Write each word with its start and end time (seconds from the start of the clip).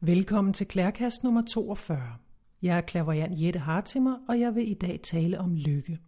Velkommen 0.00 0.52
til 0.52 0.66
Klærkast 0.66 1.24
nummer 1.24 1.42
42. 1.42 2.02
Jeg 2.62 2.76
er 2.76 2.80
klaverjant 2.80 3.42
Jette 3.42 3.58
Hartimer, 3.58 4.16
og 4.28 4.40
jeg 4.40 4.54
vil 4.54 4.70
i 4.70 4.74
dag 4.74 5.00
tale 5.02 5.40
om 5.40 5.56
lykke. 5.56 5.98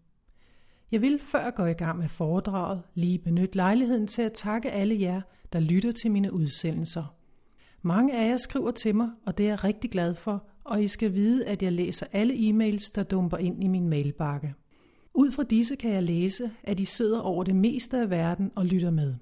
Jeg 0.92 1.00
vil, 1.00 1.18
før 1.18 1.42
jeg 1.42 1.54
går 1.54 1.66
i 1.66 1.72
gang 1.72 1.98
med 1.98 2.08
foredraget, 2.08 2.82
lige 2.94 3.18
benytte 3.18 3.56
lejligheden 3.56 4.06
til 4.06 4.22
at 4.22 4.32
takke 4.32 4.70
alle 4.70 5.00
jer, 5.00 5.20
der 5.52 5.60
lytter 5.60 5.92
til 5.92 6.10
mine 6.10 6.32
udsendelser. 6.32 7.14
Mange 7.82 8.18
af 8.18 8.28
jer 8.28 8.36
skriver 8.36 8.70
til 8.70 8.94
mig, 8.94 9.10
og 9.26 9.38
det 9.38 9.46
er 9.46 9.50
jeg 9.50 9.64
rigtig 9.64 9.90
glad 9.90 10.14
for, 10.14 10.46
og 10.64 10.82
I 10.82 10.88
skal 10.88 11.14
vide, 11.14 11.46
at 11.46 11.62
jeg 11.62 11.72
læser 11.72 12.06
alle 12.12 12.34
e-mails, 12.34 12.92
der 12.94 13.02
dumper 13.02 13.36
ind 13.36 13.64
i 13.64 13.66
min 13.66 13.88
mailbakke. 13.88 14.54
Ud 15.14 15.30
fra 15.30 15.42
disse 15.42 15.76
kan 15.76 15.92
jeg 15.92 16.02
læse, 16.02 16.50
at 16.62 16.80
I 16.80 16.84
sidder 16.84 17.20
over 17.20 17.44
det 17.44 17.56
meste 17.56 17.98
af 17.98 18.10
verden 18.10 18.52
og 18.56 18.66
lytter 18.66 18.90
med. 18.90 19.14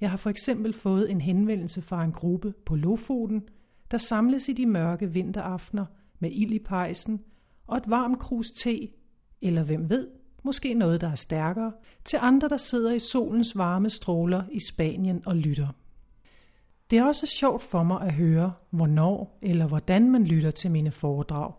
Jeg 0.00 0.10
har 0.10 0.16
for 0.16 0.30
eksempel 0.30 0.72
fået 0.72 1.10
en 1.10 1.20
henvendelse 1.20 1.82
fra 1.82 2.04
en 2.04 2.12
gruppe 2.12 2.54
på 2.66 2.76
Lofoten– 2.76 3.42
der 3.90 3.98
samles 3.98 4.48
i 4.48 4.52
de 4.52 4.66
mørke 4.66 5.12
vinteraftener 5.12 5.86
med 6.18 6.30
ild 6.32 6.52
i 6.52 6.58
pejsen 6.58 7.20
og 7.66 7.76
et 7.76 7.90
varmt 7.90 8.18
krus 8.18 8.50
te, 8.50 8.88
eller 9.42 9.62
hvem 9.62 9.90
ved, 9.90 10.08
måske 10.44 10.74
noget, 10.74 11.00
der 11.00 11.10
er 11.10 11.14
stærkere, 11.14 11.72
til 12.04 12.18
andre, 12.22 12.48
der 12.48 12.56
sidder 12.56 12.92
i 12.92 12.98
solens 12.98 13.56
varme 13.56 13.90
stråler 13.90 14.42
i 14.52 14.60
Spanien 14.60 15.22
og 15.26 15.36
lytter. 15.36 15.68
Det 16.90 16.98
er 16.98 17.04
også 17.04 17.26
sjovt 17.26 17.62
for 17.62 17.82
mig 17.82 18.00
at 18.00 18.12
høre, 18.12 18.52
hvornår 18.70 19.38
eller 19.42 19.66
hvordan 19.66 20.10
man 20.10 20.24
lytter 20.24 20.50
til 20.50 20.70
mine 20.70 20.90
foredrag. 20.90 21.52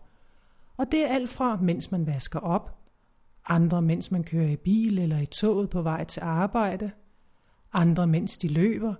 Og 0.76 0.92
det 0.92 1.00
er 1.00 1.14
alt 1.14 1.30
fra, 1.30 1.58
mens 1.62 1.90
man 1.90 2.06
vasker 2.06 2.40
op, 2.40 2.78
andre 3.46 3.82
mens 3.82 4.10
man 4.10 4.24
kører 4.24 4.48
i 4.48 4.56
bil 4.56 4.98
eller 4.98 5.18
i 5.18 5.26
toget 5.26 5.70
på 5.70 5.82
vej 5.82 6.04
til 6.04 6.20
arbejde, 6.20 6.90
andre 7.72 8.06
mens 8.06 8.38
de 8.38 8.48
løber, 8.48 8.94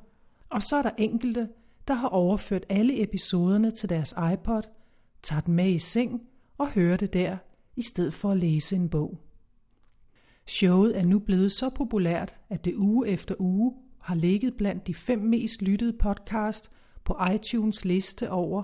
og 0.51 0.63
så 0.63 0.77
er 0.77 0.83
der 0.83 0.91
enkelte, 0.99 1.49
der 1.91 1.97
har 1.97 2.09
overført 2.09 2.67
alle 2.69 3.03
episoderne 3.03 3.71
til 3.71 3.89
deres 3.89 4.15
iPod, 4.33 4.63
tager 5.23 5.41
den 5.41 5.55
med 5.55 5.69
i 5.71 5.79
seng 5.79 6.23
og 6.59 6.71
hører 6.71 6.97
det 6.97 7.13
der, 7.13 7.37
i 7.77 7.83
stedet 7.83 8.15
for 8.15 8.31
at 8.31 8.37
læse 8.37 8.77
en 8.77 8.89
bog. 8.89 9.19
Showet 10.47 10.99
er 10.99 11.05
nu 11.05 11.19
blevet 11.19 11.53
så 11.53 11.71
populært, 11.71 12.37
at 12.49 12.65
det 12.65 12.75
uge 12.75 13.09
efter 13.09 13.35
uge 13.39 13.75
har 14.01 14.15
ligget 14.15 14.55
blandt 14.55 14.87
de 14.87 14.95
fem 14.95 15.19
mest 15.19 15.63
lyttede 15.63 15.93
podcast 15.93 16.71
på 17.05 17.17
iTunes 17.35 17.85
liste 17.85 18.31
over 18.31 18.63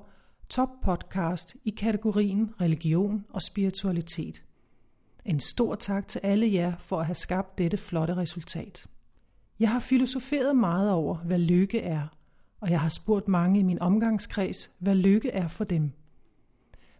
top 0.48 0.69
podcast 0.83 1.56
i 1.64 1.70
kategorien 1.70 2.51
religion 2.61 3.25
og 3.31 3.42
spiritualitet. 3.42 4.42
En 5.25 5.41
stor 5.41 5.75
tak 5.75 6.08
til 6.08 6.20
alle 6.23 6.53
jer 6.53 6.77
for 6.79 7.01
at 7.01 7.06
have 7.06 7.14
skabt 7.14 7.58
dette 7.58 7.77
flotte 7.77 8.17
resultat. 8.17 8.86
Jeg 9.61 9.70
har 9.70 9.81
filosoferet 9.81 10.56
meget 10.56 10.91
over, 10.91 11.17
hvad 11.17 11.39
lykke 11.39 11.81
er, 11.81 12.08
og 12.61 12.71
jeg 12.71 12.81
har 12.81 12.89
spurgt 12.89 13.29
mange 13.29 13.61
i 13.61 13.62
min 13.62 13.79
omgangskreds, 13.79 14.71
hvad 14.79 14.95
lykke 14.95 15.31
er 15.31 15.49
for 15.49 15.65
dem. 15.65 15.93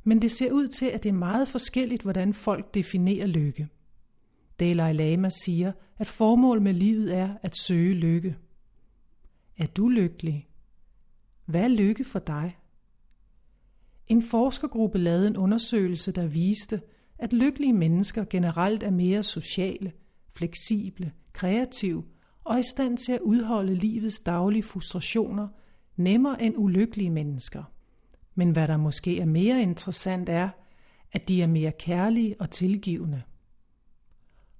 Men 0.05 0.23
det 0.23 0.31
ser 0.31 0.53
ud 0.53 0.67
til, 0.67 0.87
at 0.87 1.03
det 1.03 1.09
er 1.09 1.13
meget 1.13 1.49
forskelligt, 1.49 2.03
hvordan 2.03 2.35
folk 2.35 2.75
definerer 2.75 3.27
lykke. 3.27 3.69
Dalai 4.61 4.93
Lama 4.93 5.31
siger, 5.31 5.73
at 5.99 6.07
formålet 6.07 6.63
med 6.63 6.73
livet 6.73 7.15
er 7.15 7.37
at 7.43 7.57
søge 7.57 7.95
lykke. 7.95 8.37
Er 9.59 9.67
du 9.67 9.89
lykkelig? 9.89 10.49
Hvad 11.45 11.63
er 11.63 11.69
lykke 11.69 12.05
for 12.05 12.19
dig? 12.19 12.59
En 14.07 14.23
forskergruppe 14.23 14.99
lavede 14.99 15.27
en 15.27 15.37
undersøgelse, 15.37 16.13
der 16.13 16.27
viste, 16.27 16.81
at 17.19 17.33
lykkelige 17.33 17.73
mennesker 17.73 18.25
generelt 18.25 18.83
er 18.83 18.91
mere 18.91 19.23
sociale, 19.23 19.93
fleksible, 20.33 21.13
kreative 21.33 22.05
og 22.47 22.59
i 22.59 22.63
stand 22.63 22.99
til 22.99 23.13
at 23.13 23.21
udholde 23.21 23.75
livets 23.75 24.19
daglige 24.19 24.63
frustrationer 24.63 25.49
nemmere 25.97 26.43
end 26.43 26.55
ulykkelige 26.57 27.11
mennesker. 27.11 27.63
Men 28.35 28.51
hvad 28.51 28.69
der 28.69 28.77
måske 28.77 29.21
er 29.21 29.25
mere 29.25 29.63
interessant 29.63 30.29
er, 30.29 30.49
at 31.13 31.29
de 31.29 31.43
er 31.43 31.47
mere 31.47 31.73
kærlige 31.73 32.37
og 32.41 32.51
tilgivende. 32.51 33.23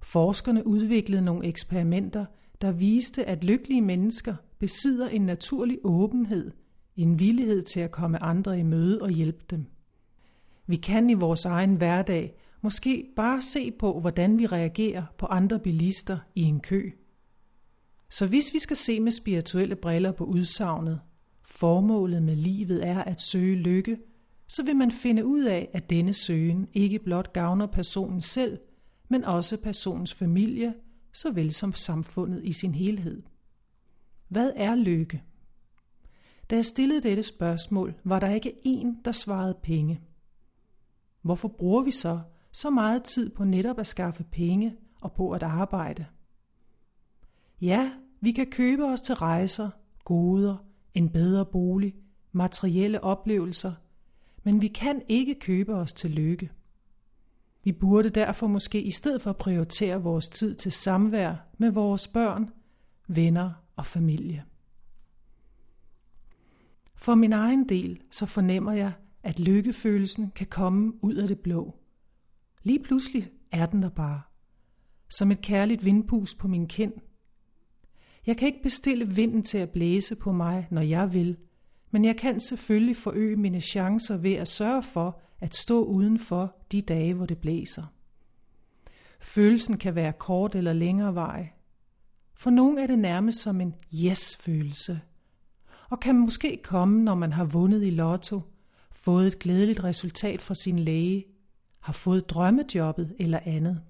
Forskerne 0.01 0.67
udviklede 0.67 1.21
nogle 1.21 1.45
eksperimenter, 1.45 2.25
der 2.61 2.71
viste, 2.71 3.25
at 3.25 3.43
lykkelige 3.43 3.81
mennesker 3.81 4.35
besidder 4.59 5.07
en 5.07 5.21
naturlig 5.21 5.77
åbenhed, 5.83 6.51
en 6.95 7.19
villighed 7.19 7.63
til 7.63 7.79
at 7.79 7.91
komme 7.91 8.23
andre 8.23 8.59
i 8.59 8.63
møde 8.63 9.01
og 9.01 9.09
hjælpe 9.09 9.43
dem. 9.49 9.65
Vi 10.67 10.75
kan 10.75 11.09
i 11.09 11.13
vores 11.13 11.45
egen 11.45 11.75
hverdag 11.75 12.37
måske 12.61 13.11
bare 13.15 13.41
se 13.41 13.71
på, 13.71 13.99
hvordan 13.99 14.39
vi 14.39 14.45
reagerer 14.45 15.03
på 15.17 15.25
andre 15.25 15.59
bilister 15.59 16.17
i 16.35 16.41
en 16.41 16.59
kø. 16.59 16.91
Så 18.09 18.27
hvis 18.27 18.53
vi 18.53 18.59
skal 18.59 18.77
se 18.77 18.99
med 18.99 19.11
spirituelle 19.11 19.75
briller 19.75 20.11
på 20.11 20.23
udsagnet, 20.23 21.01
formålet 21.45 22.23
med 22.23 22.35
livet 22.35 22.87
er 22.87 23.03
at 23.03 23.21
søge 23.21 23.55
lykke, 23.55 23.97
så 24.47 24.63
vil 24.63 24.75
man 24.75 24.91
finde 24.91 25.25
ud 25.25 25.43
af, 25.43 25.69
at 25.73 25.89
denne 25.89 26.13
søgen 26.13 26.67
ikke 26.73 26.99
blot 26.99 27.33
gavner 27.33 27.65
personen 27.65 28.21
selv, 28.21 28.59
men 29.09 29.23
også 29.23 29.57
personens 29.57 30.13
familie, 30.13 30.73
såvel 31.13 31.53
som 31.53 31.73
samfundet 31.73 32.43
i 32.43 32.51
sin 32.51 32.75
helhed. 32.75 33.23
Hvad 34.27 34.51
er 34.55 34.75
lykke? 34.75 35.23
Da 36.49 36.55
jeg 36.55 36.65
stillede 36.65 37.01
dette 37.01 37.23
spørgsmål, 37.23 37.93
var 38.03 38.19
der 38.19 38.29
ikke 38.29 38.53
en, 38.63 38.97
der 39.05 39.11
svarede 39.11 39.57
penge. 39.63 40.01
Hvorfor 41.21 41.47
bruger 41.47 41.83
vi 41.83 41.91
så 41.91 42.19
så 42.51 42.69
meget 42.69 43.03
tid 43.03 43.29
på 43.29 43.43
netop 43.43 43.79
at 43.79 43.87
skaffe 43.87 44.23
penge 44.23 44.75
og 45.01 45.13
på 45.13 45.31
at 45.31 45.43
arbejde? 45.43 46.05
Ja, 47.61 47.91
vi 48.21 48.31
kan 48.31 48.47
købe 48.47 48.85
os 48.85 49.01
til 49.01 49.15
rejser, 49.15 49.69
goder, 50.05 50.57
en 50.93 51.09
bedre 51.09 51.45
bolig, 51.45 51.95
materielle 52.31 53.03
oplevelser, 53.03 53.73
men 54.43 54.61
vi 54.61 54.67
kan 54.67 55.01
ikke 55.07 55.39
købe 55.39 55.75
os 55.75 55.93
til 55.93 56.11
lykke. 56.11 56.51
Vi 57.63 57.71
burde 57.71 58.09
derfor 58.09 58.47
måske 58.47 58.81
i 58.81 58.91
stedet 58.91 59.21
for 59.21 59.33
prioritere 59.33 60.01
vores 60.01 60.29
tid 60.29 60.55
til 60.55 60.71
samvær 60.71 61.35
med 61.57 61.71
vores 61.71 62.07
børn, 62.07 62.49
venner 63.07 63.51
og 63.75 63.85
familie. 63.85 64.43
For 66.95 67.15
min 67.15 67.33
egen 67.33 67.69
del 67.69 68.01
så 68.11 68.25
fornemmer 68.25 68.71
jeg, 68.71 68.93
at 69.23 69.39
lykkefølelsen 69.39 70.31
kan 70.31 70.47
komme 70.47 71.03
ud 71.03 71.15
af 71.15 71.27
det 71.27 71.39
blå. 71.39 71.75
Lige 72.63 72.83
pludselig 72.83 73.31
er 73.51 73.65
den 73.65 73.83
der 73.83 73.89
bare. 73.89 74.21
Som 75.09 75.31
et 75.31 75.41
kærligt 75.41 75.85
vindpus 75.85 76.35
på 76.35 76.47
min 76.47 76.67
kind– 76.67 76.93
jeg 78.27 78.37
kan 78.37 78.47
ikke 78.47 78.63
bestille 78.63 79.07
vinden 79.07 79.43
til 79.43 79.57
at 79.57 79.69
blæse 79.69 80.15
på 80.15 80.31
mig, 80.31 80.67
når 80.71 80.81
jeg 80.81 81.13
vil, 81.13 81.37
men 81.91 82.05
jeg 82.05 82.17
kan 82.17 82.39
selvfølgelig 82.39 82.97
forøge 82.97 83.35
mine 83.35 83.61
chancer 83.61 84.17
ved 84.17 84.33
at 84.33 84.47
sørge 84.47 84.83
for 84.83 85.21
at 85.39 85.55
stå 85.55 85.83
udenfor 85.83 86.55
de 86.71 86.81
dage, 86.81 87.13
hvor 87.13 87.25
det 87.25 87.37
blæser. 87.37 87.83
Følelsen 89.19 89.77
kan 89.77 89.95
være 89.95 90.13
kort 90.13 90.55
eller 90.55 90.73
længere 90.73 91.15
vej. 91.15 91.49
For 92.35 92.49
nogen 92.49 92.77
er 92.77 92.87
det 92.87 92.99
nærmest 92.99 93.41
som 93.41 93.61
en 93.61 93.75
yes-følelse, 94.05 94.99
og 95.89 95.99
kan 95.99 96.19
måske 96.19 96.59
komme, 96.63 97.03
når 97.03 97.15
man 97.15 97.33
har 97.33 97.45
vundet 97.45 97.83
i 97.83 97.89
lotto, 97.89 98.41
fået 98.91 99.27
et 99.27 99.39
glædeligt 99.39 99.83
resultat 99.83 100.41
fra 100.41 100.55
sin 100.55 100.79
læge, 100.79 101.25
har 101.79 101.93
fået 101.93 102.29
drømmejobbet 102.29 103.15
eller 103.19 103.39
andet. 103.45 103.81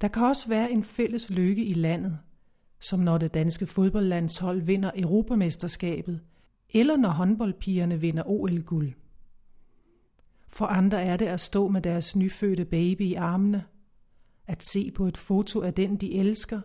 Der 0.00 0.08
kan 0.08 0.22
også 0.22 0.48
være 0.48 0.70
en 0.70 0.84
fælles 0.84 1.30
lykke 1.30 1.64
i 1.64 1.74
landet, 1.74 2.18
som 2.80 3.00
når 3.00 3.18
det 3.18 3.34
danske 3.34 3.66
fodboldlandshold 3.66 4.62
vinder 4.62 4.90
Europamesterskabet, 4.96 6.20
eller 6.70 6.96
når 6.96 7.08
håndboldpigerne 7.08 8.00
vinder 8.00 8.22
OL-guld. 8.26 8.92
For 10.48 10.66
andre 10.66 11.02
er 11.02 11.16
det 11.16 11.26
at 11.26 11.40
stå 11.40 11.68
med 11.68 11.82
deres 11.82 12.16
nyfødte 12.16 12.64
baby 12.64 13.02
i 13.02 13.14
armene, 13.14 13.64
at 14.46 14.62
se 14.62 14.90
på 14.90 15.06
et 15.06 15.16
foto 15.16 15.62
af 15.62 15.74
den, 15.74 15.96
de 15.96 16.14
elsker, 16.14 16.60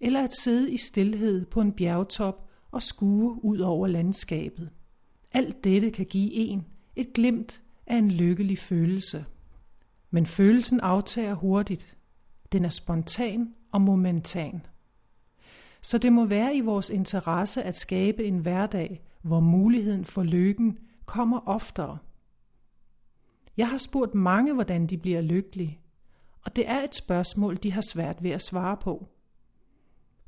eller 0.00 0.24
at 0.24 0.34
sidde 0.34 0.72
i 0.72 0.76
stillhed 0.76 1.46
på 1.46 1.60
en 1.60 1.72
bjergtop 1.72 2.48
og 2.70 2.82
skue 2.82 3.44
ud 3.44 3.58
over 3.58 3.86
landskabet. 3.86 4.70
Alt 5.32 5.64
dette 5.64 5.90
kan 5.90 6.06
give 6.06 6.32
en 6.32 6.66
et 6.96 7.12
glimt 7.12 7.62
af 7.86 7.96
en 7.96 8.10
lykkelig 8.10 8.58
følelse. 8.58 9.24
Men 10.10 10.26
følelsen 10.26 10.80
aftager 10.80 11.34
hurtigt. 11.34 11.96
Den 12.52 12.64
er 12.64 12.68
spontan 12.68 13.54
og 13.72 13.80
momentan. 13.80 14.66
Så 15.82 15.98
det 15.98 16.12
må 16.12 16.26
være 16.26 16.56
i 16.56 16.60
vores 16.60 16.90
interesse 16.90 17.62
at 17.62 17.76
skabe 17.76 18.24
en 18.24 18.38
hverdag, 18.38 19.02
hvor 19.22 19.40
muligheden 19.40 20.04
for 20.04 20.22
lykken 20.22 20.78
kommer 21.06 21.48
oftere. 21.48 21.98
Jeg 23.56 23.68
har 23.68 23.78
spurgt 23.78 24.14
mange, 24.14 24.54
hvordan 24.54 24.86
de 24.86 24.98
bliver 24.98 25.20
lykkelige, 25.20 25.80
og 26.44 26.56
det 26.56 26.68
er 26.68 26.82
et 26.84 26.94
spørgsmål, 26.94 27.56
de 27.56 27.72
har 27.72 27.80
svært 27.80 28.22
ved 28.22 28.30
at 28.30 28.42
svare 28.42 28.76
på. 28.76 29.08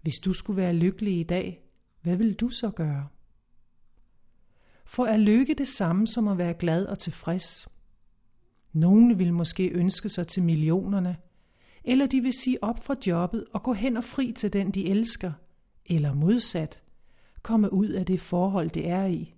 Hvis 0.02 0.18
du 0.18 0.32
skulle 0.32 0.56
være 0.56 0.72
lykkelig 0.72 1.20
i 1.20 1.22
dag, 1.22 1.64
hvad 2.02 2.16
vil 2.16 2.34
du 2.34 2.48
så 2.48 2.70
gøre? 2.70 3.08
For 4.84 5.06
er 5.06 5.16
lykke 5.16 5.54
det 5.54 5.68
samme 5.68 6.06
som 6.06 6.28
at 6.28 6.38
være 6.38 6.54
glad 6.54 6.86
og 6.86 6.98
tilfreds? 6.98 7.68
Nogle 8.72 9.18
vil 9.18 9.32
måske 9.32 9.68
ønske 9.68 10.08
sig 10.08 10.26
til 10.26 10.42
millionerne– 10.42 11.16
eller 11.84 12.06
de 12.06 12.20
vil 12.20 12.32
sige 12.32 12.64
op 12.64 12.84
fra 12.84 12.94
jobbet 13.06 13.44
og 13.52 13.62
gå 13.62 13.72
hen 13.72 13.96
og 13.96 14.04
fri 14.04 14.32
til 14.32 14.52
den, 14.52 14.70
de 14.70 14.86
elsker, 14.86 15.32
eller 15.86 16.14
modsat, 16.14 16.82
komme 17.42 17.72
ud 17.72 17.88
af 17.88 18.06
det 18.06 18.20
forhold, 18.20 18.70
det 18.70 18.88
er 18.88 19.06
i. 19.06 19.34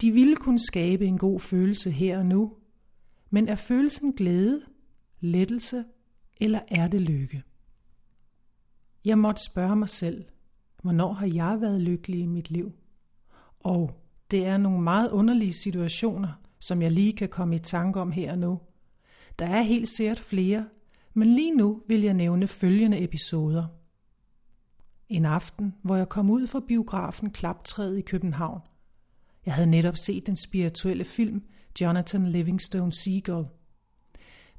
De 0.00 0.10
ville 0.10 0.36
kunne 0.36 0.60
skabe 0.60 1.04
en 1.04 1.18
god 1.18 1.40
følelse 1.40 1.90
her 1.90 2.18
og 2.18 2.26
nu, 2.26 2.56
men 3.30 3.48
er 3.48 3.54
følelsen 3.54 4.12
glæde, 4.12 4.62
lettelse 5.20 5.84
eller 6.40 6.60
er 6.68 6.88
det 6.88 7.00
lykke? 7.00 7.42
Jeg 9.04 9.18
måtte 9.18 9.42
spørge 9.44 9.76
mig 9.76 9.88
selv, 9.88 10.24
hvornår 10.82 11.12
har 11.12 11.26
jeg 11.26 11.60
været 11.60 11.80
lykkelig 11.80 12.20
i 12.20 12.26
mit 12.26 12.50
liv? 12.50 12.72
Og 13.60 13.90
det 14.30 14.46
er 14.46 14.56
nogle 14.56 14.82
meget 14.82 15.10
underlige 15.10 15.52
situationer, 15.52 16.32
som 16.58 16.82
jeg 16.82 16.92
lige 16.92 17.12
kan 17.12 17.28
komme 17.28 17.56
i 17.56 17.58
tanke 17.58 18.00
om 18.00 18.12
her 18.12 18.32
og 18.32 18.38
nu. 18.38 18.60
Der 19.38 19.46
er 19.46 19.62
helt 19.62 19.88
sikkert 19.88 20.18
flere, 20.18 20.68
men 21.14 21.28
lige 21.28 21.56
nu 21.56 21.82
vil 21.88 22.02
jeg 22.02 22.14
nævne 22.14 22.48
følgende 22.48 23.02
episoder. 23.02 23.66
En 25.08 25.24
aften, 25.24 25.74
hvor 25.82 25.96
jeg 25.96 26.08
kom 26.08 26.30
ud 26.30 26.46
fra 26.46 26.60
biografen 26.60 27.30
Klaptræet 27.30 27.98
i 27.98 28.00
København. 28.00 28.60
Jeg 29.46 29.54
havde 29.54 29.70
netop 29.70 29.96
set 29.96 30.26
den 30.26 30.36
spirituelle 30.36 31.04
film 31.04 31.42
Jonathan 31.80 32.26
Livingstone 32.26 32.92
Seagull. 32.92 33.46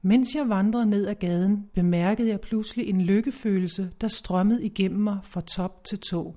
Mens 0.01 0.35
jeg 0.35 0.49
vandrede 0.49 0.85
ned 0.85 1.07
ad 1.07 1.15
gaden, 1.15 1.69
bemærkede 1.73 2.29
jeg 2.29 2.41
pludselig 2.41 2.89
en 2.89 3.01
lykkefølelse, 3.01 3.91
der 4.01 4.07
strømmede 4.07 4.65
igennem 4.65 4.99
mig 4.99 5.19
fra 5.23 5.41
top 5.41 5.83
til 5.83 5.99
tå. 5.99 6.35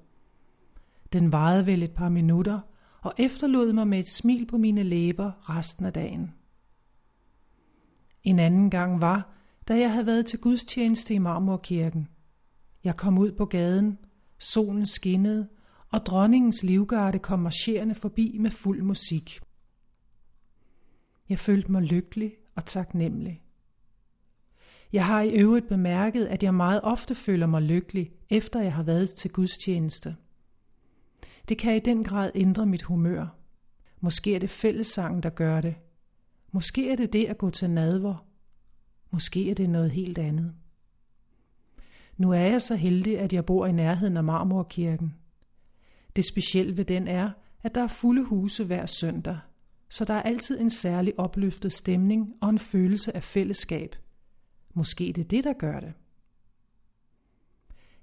Den 1.13 1.33
varede 1.33 1.67
vel 1.67 1.83
et 1.83 1.93
par 1.93 2.09
minutter, 2.09 2.61
og 3.01 3.13
efterlod 3.19 3.73
mig 3.73 3.89
med 3.89 3.99
et 3.99 4.09
smil 4.09 4.47
på 4.47 4.59
mine 4.59 4.83
læber 4.83 5.57
resten 5.57 5.85
af 5.85 5.93
dagen. 5.93 6.35
En 8.23 8.39
anden 8.39 8.71
gang 8.71 9.01
var, 9.01 9.38
da 9.69 9.79
jeg 9.79 9.93
havde 9.93 10.07
været 10.07 10.27
til 10.27 10.39
gudstjeneste 10.39 11.15
i 11.15 11.19
Marmorkirken. 11.19 12.09
Jeg 12.85 12.97
kom 12.97 13.19
ud 13.19 13.33
på 13.33 13.45
gaden, 13.45 13.99
solen 14.39 14.87
skinnede, 14.87 15.49
og 15.93 16.07
dronningens 16.07 16.63
livgarde 16.63 17.19
kom 17.19 17.39
marcherende 17.39 17.95
forbi 17.95 18.37
med 18.41 18.51
fuld 18.51 18.83
musik. 18.83 19.41
Jeg 21.29 21.39
følte 21.39 21.73
mig 21.73 21.83
lykkelig 21.83 22.33
og 22.55 22.65
taknemmelig. 22.67 23.43
Jeg 24.93 25.07
har 25.07 25.23
i 25.23 25.31
øvrigt 25.31 25.69
bemærket, 25.69 26.27
at 26.27 26.43
jeg 26.43 26.55
meget 26.55 26.81
ofte 26.83 27.15
føler 27.15 27.47
mig 27.47 27.63
lykkelig, 27.63 28.13
efter 28.31 28.61
jeg 28.61 28.75
har 28.75 28.83
været 28.83 29.11
til 29.11 29.31
gudstjeneste. 29.31 30.17
Det 31.49 31.59
kan 31.59 31.77
i 31.77 31.79
den 31.79 32.05
grad 32.05 32.31
ændre 32.35 32.67
mit 32.67 32.83
humør. 32.83 33.27
Måske 34.01 34.35
er 34.35 34.39
det 34.39 34.51
fællessangen, 34.51 35.23
der 35.23 35.31
gør 35.31 35.61
det. 35.61 35.75
Måske 36.53 36.91
er 36.91 36.97
det 36.97 37.13
det 37.13 37.27
at 37.27 37.39
gå 37.39 37.51
til 37.51 37.71
nadver. 37.71 38.28
Måske 39.11 39.51
er 39.51 39.55
det 39.55 39.71
noget 39.71 39.91
helt 39.91 40.19
andet. 40.19 40.55
Nu 42.17 42.33
er 42.33 42.41
jeg 42.41 42.63
så 42.63 42.77
heldig, 42.77 43.19
at 43.19 43.33
jeg 43.33 43.47
bor 43.47 43.67
i 43.67 43.73
nærheden 43.73 44.17
af 44.17 44.25
Marmorkirken. 44.25 45.15
Det 46.17 46.25
specielle 46.25 46.77
ved 46.77 46.85
den 46.85 47.09
er, 47.09 47.31
at 47.63 47.75
der 47.75 47.83
er 47.83 47.87
fulde 47.87 48.25
huse 48.25 48.65
hver 48.65 48.87
søndag, 48.87 49.39
så 49.91 50.05
der 50.05 50.15
er 50.15 50.23
altid 50.23 50.61
en 50.61 50.71
særlig 50.71 51.19
opløftet 51.19 51.73
stemning 51.73 52.35
og 52.41 52.51
en 52.51 52.59
følelse 52.59 53.17
af 53.17 53.23
fællesskab. 53.23 53.97
Måske 54.75 55.13
det 55.17 55.19
er 55.19 55.29
det, 55.29 55.45
der 55.45 55.53
gør 55.53 55.81
det. 55.81 55.93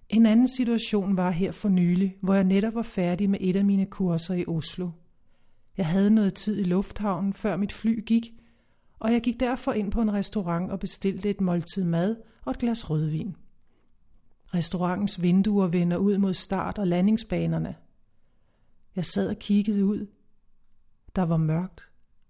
En 0.10 0.26
anden 0.26 0.48
situation 0.48 1.18
var 1.18 1.32
her 1.32 1.52
for 1.52 1.70
nylig, 1.70 2.18
hvor 2.22 2.34
jeg 2.34 2.44
netop 2.44 2.76
var 2.76 2.82
færdig 2.82 3.30
med 3.30 3.40
et 3.42 3.56
af 3.56 3.66
mine 3.66 3.86
kurser 3.86 4.34
i 4.34 4.46
Oslo. 4.48 4.90
Jeg 5.78 5.86
havde 5.88 6.10
noget 6.10 6.34
tid 6.34 6.60
i 6.60 6.64
lufthavnen, 6.64 7.34
før 7.34 7.56
mit 7.56 7.74
fly 7.74 8.06
gik, 8.06 8.34
og 9.00 9.14
jeg 9.14 9.22
gik 9.22 9.40
derfor 9.40 9.74
ind 9.74 9.92
på 9.92 10.02
en 10.02 10.14
restaurant 10.14 10.72
og 10.72 10.80
bestilte 10.80 11.30
et 11.30 11.42
måltid 11.42 11.84
mad 11.84 12.16
og 12.46 12.52
et 12.52 12.58
glas 12.58 12.90
rødvin. 12.90 13.36
Restaurantens 14.54 15.22
vinduer 15.22 15.68
vender 15.68 15.98
ud 15.98 16.18
mod 16.18 16.34
start- 16.34 16.78
og 16.78 16.88
landingsbanerne. 16.88 17.76
Jeg 18.96 19.06
sad 19.06 19.30
og 19.30 19.40
kiggede 19.40 19.86
ud. 19.86 20.08
Der 21.16 21.22
var 21.22 21.38
mørkt, 21.38 21.82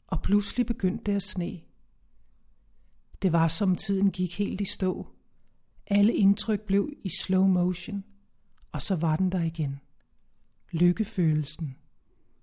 og 0.07 0.21
pludselig 0.21 0.65
begyndte 0.65 1.03
det 1.03 1.15
at 1.15 1.23
sne. 1.23 1.62
Det 3.21 3.31
var 3.31 3.47
som 3.47 3.75
tiden 3.75 4.11
gik 4.11 4.38
helt 4.38 4.61
i 4.61 4.65
stå. 4.65 5.07
Alle 5.88 6.13
indtryk 6.13 6.61
blev 6.61 6.94
i 7.03 7.09
slow 7.21 7.47
motion, 7.47 8.03
og 8.71 8.81
så 8.81 8.95
var 8.95 9.15
den 9.15 9.31
der 9.31 9.41
igen. 9.41 9.79
Lykkefølelsen. 10.71 11.75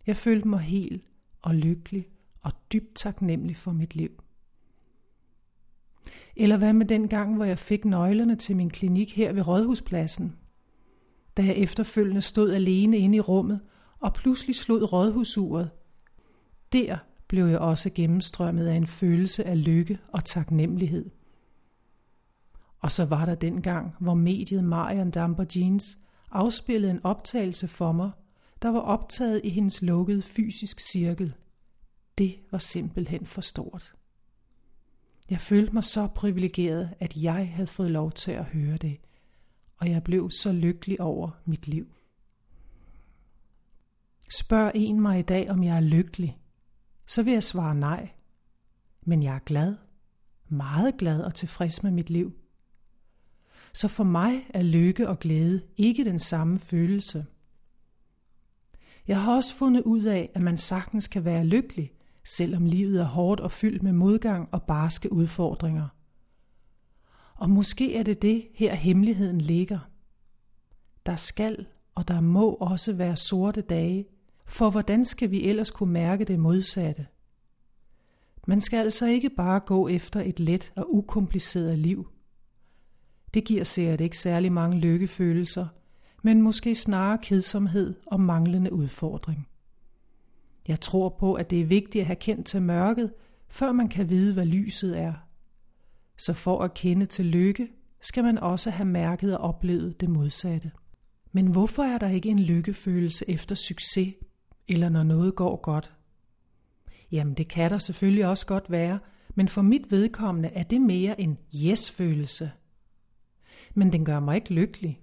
Jeg 0.07 0.17
følte 0.17 0.49
mig 0.49 0.61
helt 0.61 1.05
og 1.43 1.55
lykkelig 1.55 2.12
og 2.43 2.53
dybt 2.73 2.95
taknemmelig 2.95 3.57
for 3.57 3.73
mit 3.73 3.95
liv. 3.95 4.23
Eller 6.37 6.57
hvad 6.57 6.73
med 6.73 6.87
den 6.87 7.09
gang, 7.09 7.37
hvor 7.37 7.45
jeg 7.45 7.59
fik 7.59 7.85
nøglerne 7.85 8.37
til 8.37 8.57
min 8.57 8.71
klinik 8.71 9.17
her 9.17 9.33
ved 9.33 9.47
Rådhuspladsen? 9.47 10.37
Da 11.37 11.45
jeg 11.45 11.57
efterfølgende 11.57 12.21
stod 12.21 12.53
alene 12.53 12.99
inde 12.99 13.17
i 13.17 13.21
rummet, 13.21 13.61
og 14.01 14.15
pludselig 14.15 14.57
slog 14.57 14.93
rådhusuret. 14.93 15.71
Der 16.73 16.99
blev 17.29 17.47
jeg 17.47 17.59
også 17.59 17.91
gennemstrømmet 17.95 18.67
af 18.67 18.75
en 18.75 18.87
følelse 18.87 19.45
af 19.45 19.65
lykke 19.65 19.99
og 20.09 20.25
taknemmelighed. 20.25 21.11
Og 22.79 22.91
så 22.91 23.05
var 23.05 23.25
der 23.25 23.35
den 23.35 23.63
gang, 23.63 23.95
hvor 24.01 24.15
mediet 24.15 24.65
Marian 24.65 25.11
Damper 25.11 25.45
Jeans 25.57 25.99
afspillede 26.31 26.91
en 26.91 27.01
optagelse 27.05 27.69
for 27.69 27.93
mig, 27.93 28.11
der 28.63 28.69
var 28.69 28.81
optaget 28.81 29.41
i 29.45 29.49
hendes 29.49 29.83
lukkede 29.83 30.23
fysisk 30.23 30.81
cirkel. 30.81 31.35
Det 32.19 32.41
var 32.51 32.59
simpelthen 32.59 33.27
for 33.27 33.41
stort. 33.41 33.95
Jeg 35.31 35.41
følte 35.41 35.73
mig 35.73 35.85
så 35.85 36.07
privilegeret, 36.07 36.95
at 37.01 37.17
jeg 37.17 37.53
havde 37.53 37.67
fået 37.67 37.91
lov 37.91 38.13
til 38.13 38.31
at 38.31 38.45
høre 38.45 38.77
det, 38.77 38.99
og 39.77 39.91
jeg 39.91 40.05
blev 40.05 40.31
så 40.31 40.53
lykkelig 40.53 41.01
over 41.01 41.31
mit 41.45 41.69
liv. 41.69 41.95
Spørg 44.39 44.73
en 44.75 45.01
mig 45.01 45.19
i 45.19 45.23
dag, 45.23 45.51
om 45.51 45.65
jeg 45.65 45.77
er 45.77 45.81
lykkelig, 45.81 46.39
så 47.07 47.23
vil 47.23 47.33
jeg 47.33 47.43
svare 47.43 47.75
nej. 47.75 48.11
Men 49.01 49.23
jeg 49.23 49.35
er 49.35 49.39
glad, 49.39 49.77
meget 50.49 50.97
glad 50.99 51.23
og 51.23 51.35
tilfreds 51.35 51.83
med 51.83 51.91
mit 51.91 52.11
liv. 52.11 52.33
Så 53.73 53.89
for 53.89 54.05
mig 54.05 54.47
er 54.55 54.63
lykke 54.63 55.09
og 55.09 55.19
glæde 55.19 55.63
ikke 55.77 56.05
den 56.05 56.19
samme 56.19 56.59
følelse. 56.59 57.27
Jeg 59.07 59.23
har 59.23 59.35
også 59.35 59.55
fundet 59.55 59.83
ud 59.83 60.05
af, 60.05 60.31
at 60.35 60.43
man 60.43 60.57
sagtens 60.57 61.09
kan 61.09 61.25
være 61.25 61.45
lykkelig, 61.45 61.93
selvom 62.25 62.67
livet 62.67 63.01
er 63.01 63.05
hårdt 63.05 63.41
og 63.41 63.53
fyldt 63.53 63.83
med 63.83 63.93
modgang 63.93 64.49
og 64.53 64.63
barske 64.63 65.13
udfordringer. 65.13 65.89
Og 67.35 67.51
måske 67.51 67.97
er 67.97 68.03
det 68.03 68.23
det, 68.23 68.49
her 68.55 68.75
hemmeligheden 68.75 69.41
ligger. 69.41 69.79
Der 71.07 71.17
skal 71.17 71.67
og 71.95 72.09
der 72.09 72.21
må 72.21 72.51
også 72.51 72.93
være 72.93 73.17
sorte 73.17 73.61
dage, 73.61 74.07
for 74.47 74.71
hvordan 74.71 75.05
skal 75.05 75.31
vi 75.31 75.49
ellers 75.49 75.71
kunne 75.71 75.93
mærke 75.93 76.25
det 76.25 76.39
modsatte? 76.39 77.07
Man 78.47 78.61
skal 78.61 78.77
altså 78.77 79.07
ikke 79.07 79.31
bare 79.31 79.61
gå 79.61 79.89
efter 79.89 80.21
et 80.21 80.41
let 80.41 80.73
og 80.77 80.95
ukompliceret 80.95 81.79
liv. 81.79 82.09
Det 83.35 83.45
giver 83.45 83.65
sikkert 83.65 84.01
ikke 84.01 84.19
særlig 84.19 84.53
mange 84.53 84.79
lykkefølelser, 84.79 85.67
men 86.23 86.43
måske 86.43 86.75
snarere 86.75 87.19
kedsomhed 87.23 87.95
og 88.07 88.21
manglende 88.21 88.73
udfordring. 88.73 89.49
Jeg 90.69 90.81
tror 90.81 91.09
på, 91.09 91.35
at 91.35 91.51
det 91.51 91.61
er 91.61 91.65
vigtigt 91.65 92.03
at 92.03 92.07
have 92.07 92.17
kendt 92.17 92.47
til 92.47 92.63
mørket, 92.63 93.13
før 93.49 93.73
man 93.73 93.89
kan 93.89 94.11
vide, 94.11 94.35
hvad 94.35 94.47
lyset 94.47 94.99
er. 94.99 95.13
Så 96.19 96.33
for 96.33 96.61
at 96.61 96.75
kende 96.75 97.07
til 97.07 97.27
lykke, 97.27 97.69
skal 98.01 98.25
man 98.25 98.39
også 98.39 98.71
have 98.71 98.89
mærket 98.89 99.37
og 99.39 99.49
oplevet 99.49 100.01
det 100.01 100.11
modsatte. 100.11 100.71
Men 101.33 101.53
hvorfor 101.53 101.83
er 101.83 101.99
der 101.99 102.09
ikke 102.09 102.29
en 102.29 102.39
lykkefølelse 102.39 103.25
efter 103.31 103.55
succes, 103.55 104.15
eller 104.69 104.89
når 104.89 105.03
noget 105.03 105.35
går 105.35 105.57
godt? 105.57 105.93
Jamen 107.13 107.35
det 107.35 107.49
kan 107.49 107.71
der 107.71 107.79
selvfølgelig 107.79 108.27
også 108.27 108.47
godt 108.47 108.71
være, 108.71 108.99
men 109.35 109.49
for 109.49 109.63
mit 109.63 109.91
vedkommende 109.91 110.49
er 110.49 110.63
det 110.63 110.81
mere 110.81 111.21
en 111.21 111.39
yes-følelse. 111.65 112.51
Men 113.75 113.93
den 113.93 114.05
gør 114.05 114.21
mig 114.21 114.35
ikke 114.37 114.55
lykkelig. 114.55 115.01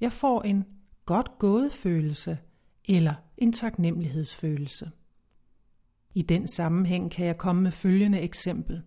Jeg 0.00 0.12
får 0.12 0.42
en 0.42 0.64
godt 1.06 1.38
gået 1.38 1.72
følelse, 1.72 2.38
eller 2.84 3.14
en 3.42 3.52
taknemmelighedsfølelse. 3.52 4.90
I 6.14 6.22
den 6.22 6.46
sammenhæng 6.46 7.10
kan 7.10 7.26
jeg 7.26 7.38
komme 7.38 7.62
med 7.62 7.70
følgende 7.70 8.20
eksempel. 8.20 8.82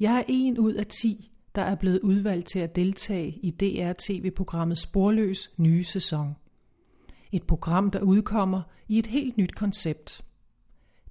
Jeg 0.00 0.18
er 0.18 0.22
en 0.28 0.58
ud 0.58 0.72
af 0.72 0.86
ti, 0.86 1.32
der 1.54 1.62
er 1.62 1.74
blevet 1.74 2.00
udvalgt 2.00 2.46
til 2.46 2.58
at 2.58 2.76
deltage 2.76 3.38
i 3.42 3.50
DR-TV-programmet 3.50 4.78
Sporløs 4.78 5.50
nye 5.58 5.84
sæson. 5.84 6.36
Et 7.32 7.42
program, 7.42 7.90
der 7.90 8.00
udkommer 8.00 8.62
i 8.88 8.98
et 8.98 9.06
helt 9.06 9.38
nyt 9.38 9.54
koncept. 9.54 10.24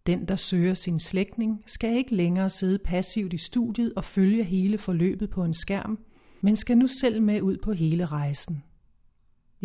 Den, 0.06 0.28
der 0.28 0.36
søger 0.36 0.74
sin 0.74 1.00
slægtning, 1.00 1.64
skal 1.66 1.98
ikke 1.98 2.16
længere 2.16 2.50
sidde 2.50 2.80
passivt 2.80 3.34
i 3.34 3.38
studiet 3.38 3.94
og 3.96 4.04
følge 4.04 4.44
hele 4.44 4.78
forløbet 4.78 5.30
på 5.30 5.44
en 5.44 5.54
skærm, 5.54 6.00
men 6.42 6.56
skal 6.56 6.78
nu 6.78 6.88
selv 6.88 7.22
med 7.22 7.42
ud 7.42 7.58
på 7.58 7.74
hele 7.74 8.06
rejsen. 8.06 8.64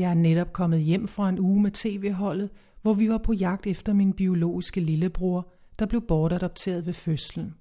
Jeg 0.01 0.11
er 0.11 0.15
netop 0.15 0.53
kommet 0.53 0.81
hjem 0.81 1.09
fra 1.09 1.29
en 1.29 1.39
uge 1.39 1.63
med 1.63 1.71
tv-holdet, 1.71 2.51
hvor 2.83 2.95
vi 2.95 3.09
var 3.09 3.19
på 3.19 3.33
jagt 3.33 3.67
efter 3.67 3.93
min 3.93 4.13
biologiske 4.13 4.81
lillebror, 4.81 5.53
der 5.79 5.87
blev 5.87 6.03
bortadopteret 6.09 6.87
ved 6.87 6.93
fødslen. 6.93 7.55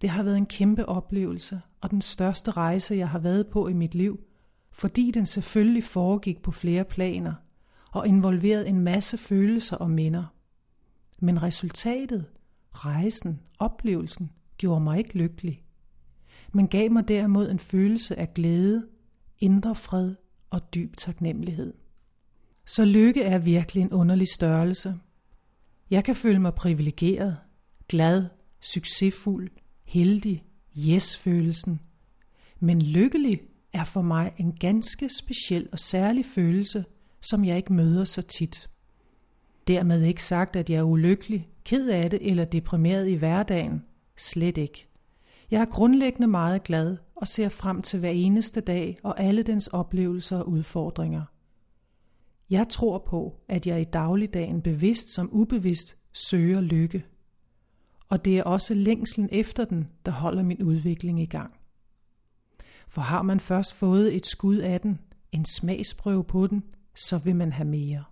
Det 0.00 0.10
har 0.10 0.22
været 0.22 0.36
en 0.36 0.46
kæmpe 0.46 0.88
oplevelse 0.88 1.60
og 1.80 1.90
den 1.90 2.00
største 2.00 2.50
rejse, 2.50 2.94
jeg 2.94 3.08
har 3.08 3.18
været 3.18 3.46
på 3.46 3.68
i 3.68 3.72
mit 3.72 3.94
liv, 3.94 4.20
fordi 4.70 5.10
den 5.10 5.26
selvfølgelig 5.26 5.84
foregik 5.84 6.42
på 6.42 6.50
flere 6.50 6.84
planer 6.84 7.34
og 7.92 8.06
involverede 8.06 8.66
en 8.66 8.80
masse 8.80 9.18
følelser 9.18 9.76
og 9.76 9.90
minder. 9.90 10.24
Men 11.20 11.42
resultatet, 11.42 12.24
rejsen, 12.72 13.40
oplevelsen, 13.58 14.32
gjorde 14.58 14.80
mig 14.80 14.98
ikke 14.98 15.18
lykkelig, 15.18 15.64
men 16.52 16.68
gav 16.68 16.90
mig 16.90 17.08
derimod 17.08 17.50
en 17.50 17.58
følelse 17.58 18.18
af 18.18 18.34
glæde, 18.34 18.86
indre 19.38 19.74
fred 19.74 20.14
og 20.56 20.74
dyb 20.74 20.96
taknemmelighed. 20.96 21.74
Så 22.66 22.84
lykke 22.84 23.22
er 23.22 23.38
virkelig 23.38 23.82
en 23.82 23.92
underlig 23.92 24.26
størrelse. 24.34 24.94
Jeg 25.90 26.04
kan 26.04 26.14
føle 26.14 26.38
mig 26.38 26.54
privilegeret, 26.54 27.36
glad, 27.88 28.24
succesfuld, 28.60 29.50
heldig, 29.84 30.44
yes-følelsen. 30.78 31.80
Men 32.60 32.82
lykkelig 32.82 33.40
er 33.72 33.84
for 33.84 34.02
mig 34.02 34.32
en 34.38 34.56
ganske 34.56 35.08
speciel 35.08 35.68
og 35.72 35.78
særlig 35.78 36.24
følelse, 36.24 36.84
som 37.20 37.44
jeg 37.44 37.56
ikke 37.56 37.72
møder 37.72 38.04
så 38.04 38.22
tit. 38.22 38.70
Dermed 39.68 40.02
ikke 40.02 40.22
sagt, 40.22 40.56
at 40.56 40.70
jeg 40.70 40.78
er 40.78 40.82
ulykkelig, 40.82 41.48
ked 41.64 41.88
af 41.88 42.10
det 42.10 42.30
eller 42.30 42.44
deprimeret 42.44 43.08
i 43.08 43.14
hverdagen. 43.14 43.84
Slet 44.16 44.58
ikke. 44.58 44.85
Jeg 45.50 45.60
er 45.60 45.64
grundlæggende 45.64 46.26
meget 46.26 46.62
glad 46.62 46.96
og 47.14 47.26
ser 47.26 47.48
frem 47.48 47.82
til 47.82 48.00
hver 48.00 48.10
eneste 48.10 48.60
dag 48.60 48.98
og 49.02 49.20
alle 49.20 49.42
dens 49.42 49.66
oplevelser 49.66 50.38
og 50.38 50.48
udfordringer. 50.48 51.22
Jeg 52.50 52.68
tror 52.68 52.98
på, 52.98 53.40
at 53.48 53.66
jeg 53.66 53.80
i 53.80 53.84
dagligdagen 53.84 54.62
bevidst 54.62 55.14
som 55.14 55.28
ubevidst 55.32 55.96
søger 56.12 56.60
lykke. 56.60 57.04
Og 58.08 58.24
det 58.24 58.38
er 58.38 58.44
også 58.44 58.74
længslen 58.74 59.28
efter 59.32 59.64
den, 59.64 59.88
der 60.06 60.12
holder 60.12 60.42
min 60.42 60.62
udvikling 60.62 61.22
i 61.22 61.26
gang. 61.26 61.54
For 62.88 63.00
har 63.00 63.22
man 63.22 63.40
først 63.40 63.74
fået 63.74 64.16
et 64.16 64.26
skud 64.26 64.56
af 64.56 64.80
den, 64.80 65.00
en 65.32 65.44
smagsprøve 65.44 66.24
på 66.24 66.46
den, 66.46 66.64
så 66.94 67.18
vil 67.18 67.36
man 67.36 67.52
have 67.52 67.68
mere. 67.68 68.04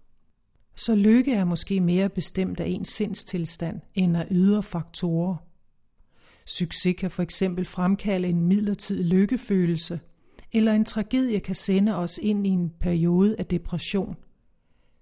Så 0.76 0.94
lykke 0.94 1.34
er 1.34 1.44
måske 1.44 1.80
mere 1.80 2.08
bestemt 2.08 2.60
af 2.60 2.66
ens 2.66 2.88
sindstilstand 2.88 3.80
end 3.94 4.16
af 4.16 4.26
ydre 4.30 4.62
faktorer. 4.62 5.36
Succes 6.46 6.96
kan 6.98 7.10
for 7.10 7.22
eksempel 7.22 7.64
fremkalde 7.64 8.28
en 8.28 8.46
midlertidig 8.48 9.06
lykkefølelse, 9.06 10.00
eller 10.52 10.72
en 10.72 10.84
tragedie 10.84 11.40
kan 11.40 11.54
sende 11.54 11.96
os 11.96 12.18
ind 12.22 12.46
i 12.46 12.50
en 12.50 12.72
periode 12.80 13.36
af 13.38 13.46
depression. 13.46 14.16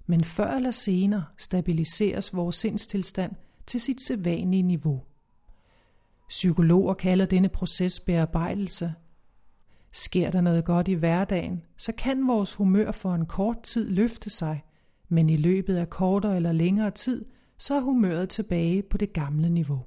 Men 0.07 0.25
før 0.25 0.51
eller 0.51 0.71
senere 0.71 1.25
stabiliseres 1.39 2.35
vores 2.35 2.57
sindstilstand 2.57 3.33
til 3.67 3.81
sit 3.81 4.03
sædvanlige 4.03 4.63
niveau. 4.63 5.03
Psykologer 6.29 6.95
kalder 6.95 7.27
denne 7.27 7.49
proces 7.49 8.01
bearbejdelse. 8.01 8.95
Sker 9.93 10.31
der 10.31 10.41
noget 10.41 10.65
godt 10.65 10.89
i 10.89 10.93
hverdagen, 10.93 11.63
så 11.77 11.93
kan 11.93 12.29
vores 12.29 12.55
humør 12.55 12.91
for 12.91 13.15
en 13.15 13.27
kort 13.27 13.63
tid 13.63 13.89
løfte 13.89 14.31
sig– 14.31 14.63
men 15.13 15.31
i 15.31 15.37
løbet 15.37 15.77
af 15.77 15.91
kortere 15.91 16.37
eller 16.37 16.53
længere 16.53 16.91
tid, 16.91 17.25
så 17.59 17.75
er 17.75 17.81
humøret 17.81 18.29
tilbage 18.29 18.83
på 18.83 18.97
det 18.97 19.13
gamle 19.13 19.49
niveau. 19.49 19.85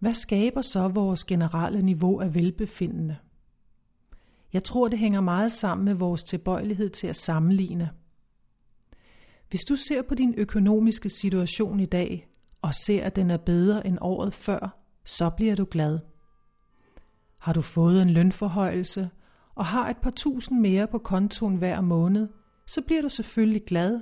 Hvad 0.00 0.12
skaber 0.12 0.62
så 0.62 0.88
vores 0.88 1.24
generelle 1.24 1.82
niveau 1.82 2.20
af 2.20 2.34
velbefindende? 2.34 3.16
Jeg 4.52 4.64
tror, 4.64 4.88
det 4.88 4.98
hænger 4.98 5.20
meget 5.20 5.52
sammen 5.52 5.84
med 5.84 5.94
vores 5.94 6.24
tilbøjelighed 6.24 6.90
til 6.90 7.06
at 7.06 7.16
sammenligne. 7.16 7.90
Hvis 9.50 9.60
du 9.60 9.76
ser 9.76 10.02
på 10.02 10.14
din 10.14 10.34
økonomiske 10.38 11.08
situation 11.08 11.80
i 11.80 11.86
dag, 11.86 12.28
og 12.62 12.74
ser, 12.74 13.04
at 13.04 13.16
den 13.16 13.30
er 13.30 13.36
bedre 13.36 13.86
end 13.86 13.98
året 14.00 14.34
før, 14.34 14.80
så 15.04 15.30
bliver 15.30 15.56
du 15.56 15.66
glad. 15.70 15.98
Har 17.38 17.52
du 17.52 17.60
fået 17.60 18.02
en 18.02 18.10
lønforhøjelse 18.10 19.10
og 19.54 19.66
har 19.66 19.90
et 19.90 19.96
par 20.02 20.10
tusind 20.10 20.60
mere 20.60 20.86
på 20.86 20.98
kontoen 20.98 21.56
hver 21.56 21.80
måned, 21.80 22.28
så 22.66 22.82
bliver 22.86 23.02
du 23.02 23.08
selvfølgelig 23.08 23.64
glad, 23.64 24.00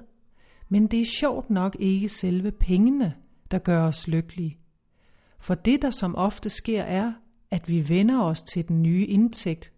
men 0.69 0.87
det 0.87 1.00
er 1.00 1.19
sjovt 1.19 1.50
nok 1.50 1.76
ikke 1.81 2.09
selve 2.09 2.50
pengene, 2.50 3.14
der 3.50 3.59
gør 3.59 3.83
os 3.83 4.09
lykkelige. 4.09 4.57
For 5.38 5.54
det, 5.54 5.83
der 5.83 5.90
som 5.90 6.16
ofte 6.16 6.50
sker, 6.50 6.83
er, 6.83 7.12
at 7.50 7.68
vi 7.68 7.88
vender 7.88 8.23
os 8.23 8.42
til 8.42 8.68
den 8.68 8.83
nye 8.83 9.07
indtægt, 9.07 9.73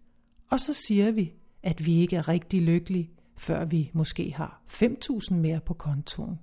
og 0.49 0.59
så 0.59 0.73
siger 0.73 1.11
vi, 1.11 1.33
at 1.63 1.85
vi 1.85 1.95
ikke 1.95 2.15
er 2.15 2.27
rigtig 2.27 2.61
lykkelige, 2.61 3.11
før 3.37 3.65
vi 3.65 3.91
måske 3.93 4.33
har 4.35 4.61
5.000 4.67 5.33
mere 5.33 5.59
på 5.59 5.73
kontoen. 5.73 6.39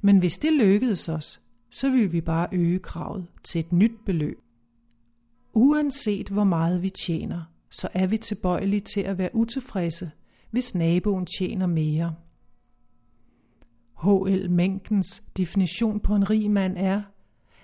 Men 0.00 0.18
hvis 0.18 0.38
det 0.38 0.52
lykkedes 0.52 1.08
os, 1.08 1.40
så 1.70 1.90
vil 1.90 2.12
vi 2.12 2.20
bare 2.20 2.48
øge 2.52 2.78
kravet 2.78 3.26
til 3.44 3.58
et 3.58 3.72
nyt 3.72 4.04
beløb. 4.06 4.38
Uanset 5.52 6.28
hvor 6.28 6.44
meget 6.44 6.82
vi 6.82 6.90
tjener, 7.06 7.42
så 7.70 7.88
er 7.94 8.06
vi 8.06 8.16
tilbøjelige 8.16 8.80
til 8.80 9.00
at 9.00 9.18
være 9.18 9.34
utilfredse, 9.34 10.10
hvis 10.50 10.74
naboen 10.74 11.26
tjener 11.38 11.66
mere. 11.66 12.14
H.L. 14.02 14.50
Mængdens 14.50 15.22
definition 15.36 16.00
på 16.00 16.14
en 16.14 16.30
rig 16.30 16.50
mand 16.50 16.78
er, 16.78 17.02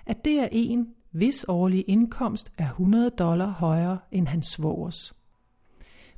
at 0.07 0.25
det 0.25 0.39
er 0.39 0.47
en, 0.51 0.87
hvis 1.11 1.45
årlige 1.47 1.81
indkomst 1.81 2.51
er 2.57 2.67
100 2.67 3.09
dollar 3.09 3.49
højere 3.49 3.97
end 4.11 4.27
hans 4.27 4.47
svogers. 4.47 5.13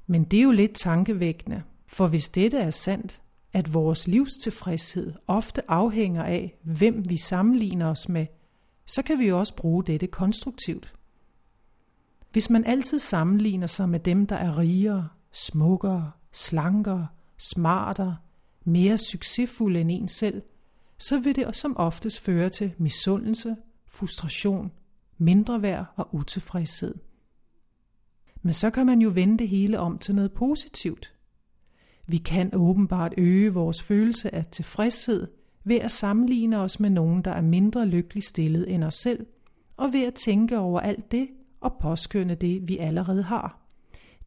Men 0.08 0.24
det 0.24 0.40
er 0.40 0.44
jo 0.44 0.52
lidt 0.52 0.74
tankevækkende, 0.74 1.64
for 1.88 2.08
hvis 2.08 2.30
dette 2.30 2.58
er 2.58 2.70
sandt, 2.70 3.22
at 3.54 3.74
vores 3.74 4.08
livstilfredshed 4.08 5.14
ofte 5.28 5.72
afhænger 5.72 6.24
af, 6.24 6.60
hvem 6.64 7.10
vi 7.10 7.18
sammenligner 7.18 7.90
os 7.90 8.10
med, 8.10 8.26
så 8.86 9.02
kan 9.02 9.20
vi 9.20 9.28
jo 9.28 9.40
også 9.40 9.56
bruge 9.56 9.84
dette 9.84 10.08
konstruktivt. 10.08 10.94
Hvis 12.32 12.50
man 12.50 12.66
altid 12.66 13.00
sammenligner 13.00 13.68
sig 13.68 13.90
med 13.90 14.00
dem, 14.00 14.28
der 14.28 14.36
er 14.36 14.58
rigere, 14.58 15.08
smukkere, 15.32 16.12
slankere, 16.32 17.08
smartere, 17.38 18.18
mere 18.64 18.98
succesfulde 18.98 19.82
end 19.82 19.92
en 19.92 20.08
selv, 20.08 20.42
så 20.98 21.20
vil 21.20 21.36
det 21.36 21.56
som 21.56 21.78
oftest 21.78 22.20
føre 22.20 22.50
til 22.50 22.74
misundelse, 22.78 23.56
frustration, 23.90 24.72
mindre 25.18 25.62
værd 25.62 25.86
og 25.96 26.16
utilfredshed. 26.16 26.96
Men 28.42 28.54
så 28.54 28.70
kan 28.70 28.86
man 28.86 29.02
jo 29.02 29.10
vende 29.10 29.38
det 29.38 29.50
hele 29.50 29.80
om 29.80 29.98
til 29.98 30.16
noget 30.16 30.32
positivt. 30.32 31.14
Vi 32.08 32.18
kan 32.18 32.56
åbenbart 32.56 33.14
øge 33.18 33.54
vores 33.54 33.84
følelse 33.84 34.36
af 34.36 34.46
tilfredshed 34.46 35.28
ved 35.64 35.76
at 35.76 35.92
sammenligne 35.92 36.60
os 36.60 36.80
med 36.80 36.90
nogen, 36.90 37.22
der 37.22 37.32
er 37.32 37.42
mindre 37.42 37.86
lykkelig 37.86 38.24
stillet 38.24 38.74
end 38.74 38.84
os 38.84 38.96
selv, 38.96 39.26
og 39.78 39.94
ved 39.94 40.04
at 40.04 40.14
tænke 40.14 40.58
over 40.58 40.80
alt 40.80 41.12
det 41.12 41.28
og 41.62 41.78
påskynde 41.82 42.36
det, 42.36 42.70
vi 42.70 42.78
allerede 42.78 43.24
har. 43.24 43.62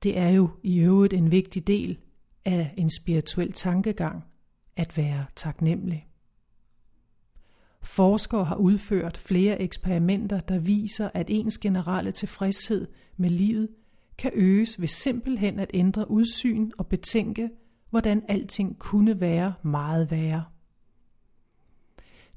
Det 0.02 0.18
er 0.18 0.28
jo 0.28 0.50
i 0.62 0.78
øvrigt 0.78 1.12
en 1.12 1.30
vigtig 1.30 1.66
del 1.66 1.98
af 2.44 2.74
en 2.76 2.90
spirituel 2.90 3.52
tankegang, 3.52 4.24
at 4.76 4.96
være 4.96 5.26
taknemmelig. 5.36 6.06
Forskere 7.82 8.44
har 8.44 8.56
udført 8.56 9.16
flere 9.16 9.60
eksperimenter, 9.60 10.40
der 10.40 10.58
viser, 10.58 11.10
at 11.14 11.26
ens 11.30 11.58
generelle 11.58 12.12
tilfredshed 12.12 12.86
med 13.16 13.30
livet 13.30 13.68
kan 14.18 14.30
øges 14.34 14.80
ved 14.80 14.88
simpelthen 14.88 15.58
at 15.58 15.70
ændre 15.74 16.10
udsyn 16.10 16.70
og 16.78 16.86
betænke, 16.86 17.50
hvordan 17.90 18.24
alting 18.28 18.78
kunne 18.78 19.20
være 19.20 19.54
meget 19.62 20.10
værre. 20.10 20.44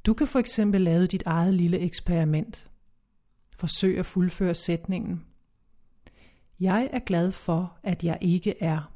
Du 0.05 0.13
kan 0.13 0.27
for 0.27 0.39
eksempel 0.39 0.81
lave 0.81 1.07
dit 1.07 1.23
eget 1.25 1.53
lille 1.53 1.79
eksperiment. 1.79 2.69
Forsøg 3.55 3.99
at 3.99 4.05
fuldføre 4.05 4.55
sætningen. 4.55 5.25
Jeg 6.59 6.89
er 6.93 6.99
glad 6.99 7.31
for, 7.31 7.77
at 7.83 8.03
jeg 8.03 8.17
ikke 8.21 8.63
er 8.63 8.91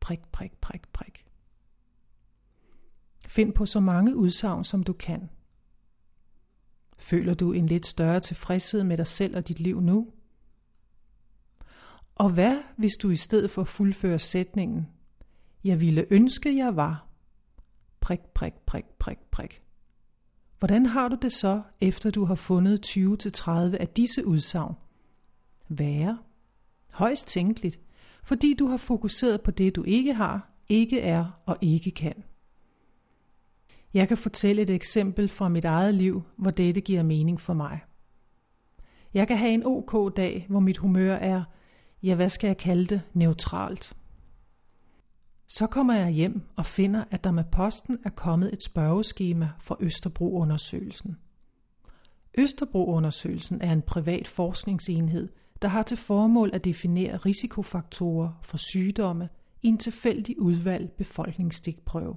prik, 0.00 0.20
prik, 0.32 0.52
prik, 0.60 0.88
prik. 0.92 1.24
Find 3.26 3.52
på 3.52 3.66
så 3.66 3.80
mange 3.80 4.16
udsagn, 4.16 4.64
som 4.64 4.82
du 4.82 4.92
kan. 4.92 5.28
Føler 6.98 7.34
du 7.34 7.52
en 7.52 7.66
lidt 7.66 7.86
større 7.86 8.20
tilfredshed 8.20 8.84
med 8.84 8.96
dig 8.96 9.06
selv 9.06 9.36
og 9.36 9.48
dit 9.48 9.60
liv 9.60 9.80
nu? 9.80 10.08
Og 12.14 12.30
hvad, 12.30 12.62
hvis 12.76 12.92
du 13.02 13.10
i 13.10 13.16
stedet 13.16 13.50
for 13.50 13.64
fuldfører 13.64 14.18
sætningen, 14.18 14.86
jeg 15.64 15.80
ville 15.80 16.06
ønske, 16.10 16.56
jeg 16.56 16.76
var, 16.76 17.08
prik, 18.00 18.20
prik, 18.20 18.54
prik, 18.66 18.84
prik, 18.98 19.18
prik. 19.30 19.62
Hvordan 20.58 20.86
har 20.86 21.08
du 21.08 21.16
det 21.22 21.32
så, 21.32 21.62
efter 21.80 22.10
du 22.10 22.24
har 22.24 22.34
fundet 22.34 22.86
20-30 22.86 23.50
af 23.50 23.88
disse 23.96 24.26
udsagn? 24.26 24.74
Være. 25.68 26.18
Højst 26.92 27.28
tænkeligt, 27.28 27.80
fordi 28.24 28.54
du 28.54 28.66
har 28.66 28.76
fokuseret 28.76 29.42
på 29.42 29.50
det, 29.50 29.76
du 29.76 29.82
ikke 29.82 30.14
har, 30.14 30.50
ikke 30.68 31.00
er 31.00 31.40
og 31.46 31.56
ikke 31.60 31.90
kan. 31.90 32.24
Jeg 33.96 34.08
kan 34.08 34.16
fortælle 34.16 34.62
et 34.62 34.70
eksempel 34.70 35.28
fra 35.28 35.48
mit 35.48 35.64
eget 35.64 35.94
liv, 35.94 36.22
hvor 36.36 36.50
dette 36.50 36.80
giver 36.80 37.02
mening 37.02 37.40
for 37.40 37.54
mig. 37.54 37.80
Jeg 39.14 39.28
kan 39.28 39.36
have 39.36 39.52
en 39.52 39.62
ok 39.66 40.16
dag, 40.16 40.46
hvor 40.48 40.60
mit 40.60 40.76
humør 40.76 41.14
er, 41.14 41.44
ja 42.02 42.14
hvad 42.14 42.28
skal 42.28 42.48
jeg 42.48 42.56
kalde 42.56 42.86
det, 42.86 43.02
neutralt. 43.12 43.96
Så 45.48 45.66
kommer 45.66 45.94
jeg 45.94 46.10
hjem 46.10 46.42
og 46.56 46.66
finder, 46.66 47.04
at 47.10 47.24
der 47.24 47.30
med 47.30 47.44
posten 47.52 47.98
er 48.04 48.10
kommet 48.10 48.52
et 48.52 48.64
spørgeskema 48.64 49.48
fra 49.60 49.76
Østerbro-undersøgelsen. 49.80 51.16
Østerbro-undersøgelsen 52.38 53.60
er 53.60 53.72
en 53.72 53.82
privat 53.82 54.28
forskningsenhed, 54.28 55.28
der 55.62 55.68
har 55.68 55.82
til 55.82 55.96
formål 55.96 56.50
at 56.52 56.64
definere 56.64 57.16
risikofaktorer 57.16 58.40
for 58.42 58.56
sygdomme 58.56 59.28
i 59.62 59.68
en 59.68 59.78
tilfældig 59.78 60.40
udvalg 60.40 60.90
befolkningsstikprøve. 60.98 62.16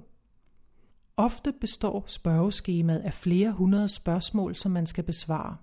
Ofte 1.20 1.52
består 1.52 2.04
spørgeskemaet 2.06 2.98
af 2.98 3.12
flere 3.12 3.52
hundrede 3.52 3.88
spørgsmål, 3.88 4.54
som 4.54 4.72
man 4.72 4.86
skal 4.86 5.04
besvare. 5.04 5.56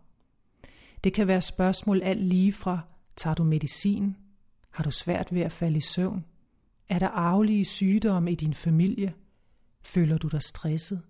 Det 1.03 1.13
kan 1.13 1.27
være 1.27 1.41
spørgsmål 1.41 2.01
alt 2.01 2.23
lige 2.23 2.53
fra, 2.53 2.79
tager 3.15 3.33
du 3.33 3.43
medicin? 3.43 4.15
Har 4.69 4.83
du 4.83 4.91
svært 4.91 5.33
ved 5.33 5.41
at 5.41 5.51
falde 5.51 5.77
i 5.77 5.81
søvn? 5.81 6.25
Er 6.89 6.99
der 6.99 7.07
arvelige 7.07 7.65
sygdomme 7.65 8.31
i 8.31 8.35
din 8.35 8.53
familie? 8.53 9.13
Føler 9.81 10.17
du 10.17 10.27
dig 10.27 10.41
stresset? 10.41 11.01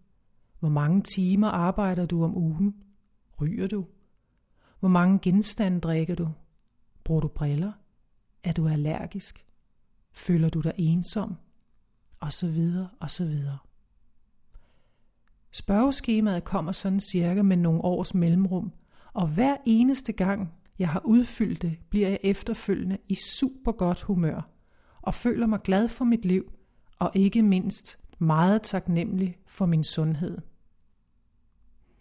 Hvor 0.59 0.69
mange 0.69 1.01
timer 1.01 1.47
arbejder 1.47 2.05
du 2.05 2.23
om 2.23 2.37
ugen? 2.37 2.75
Ryger 3.41 3.67
du? 3.67 3.85
Hvor 4.79 4.89
mange 4.89 5.19
genstande 5.19 5.79
drikker 5.79 6.15
du? 6.15 6.29
Bruger 7.03 7.21
du 7.21 7.27
briller? 7.27 7.71
Er 8.43 8.51
du 8.51 8.67
allergisk? 8.67 9.45
Føler 10.13 10.49
du 10.49 10.61
dig 10.61 10.73
ensom? 10.77 11.35
Og 12.19 12.33
så 12.33 12.47
videre, 12.47 12.89
og 12.99 13.11
så 13.11 13.25
videre. 13.25 13.57
Spørgeskemaet 15.67 16.43
kommer 16.43 16.71
sådan 16.71 16.99
cirka 16.99 17.41
med 17.41 17.57
nogle 17.57 17.81
års 17.81 18.13
mellemrum, 18.13 18.71
og 19.13 19.27
hver 19.27 19.55
eneste 19.65 20.11
gang, 20.11 20.53
jeg 20.79 20.89
har 20.89 21.01
udfyldt 21.05 21.61
det, 21.61 21.77
bliver 21.89 22.09
jeg 22.09 22.19
efterfølgende 22.23 22.97
i 23.09 23.15
super 23.15 23.71
godt 23.71 24.01
humør, 24.01 24.49
og 25.01 25.13
føler 25.13 25.47
mig 25.47 25.59
glad 25.63 25.87
for 25.87 26.05
mit 26.05 26.25
liv, 26.25 26.51
og 26.99 27.11
ikke 27.13 27.41
mindst 27.41 27.99
meget 28.19 28.61
taknemmelig 28.61 29.37
for 29.47 29.65
min 29.65 29.83
sundhed. 29.83 30.37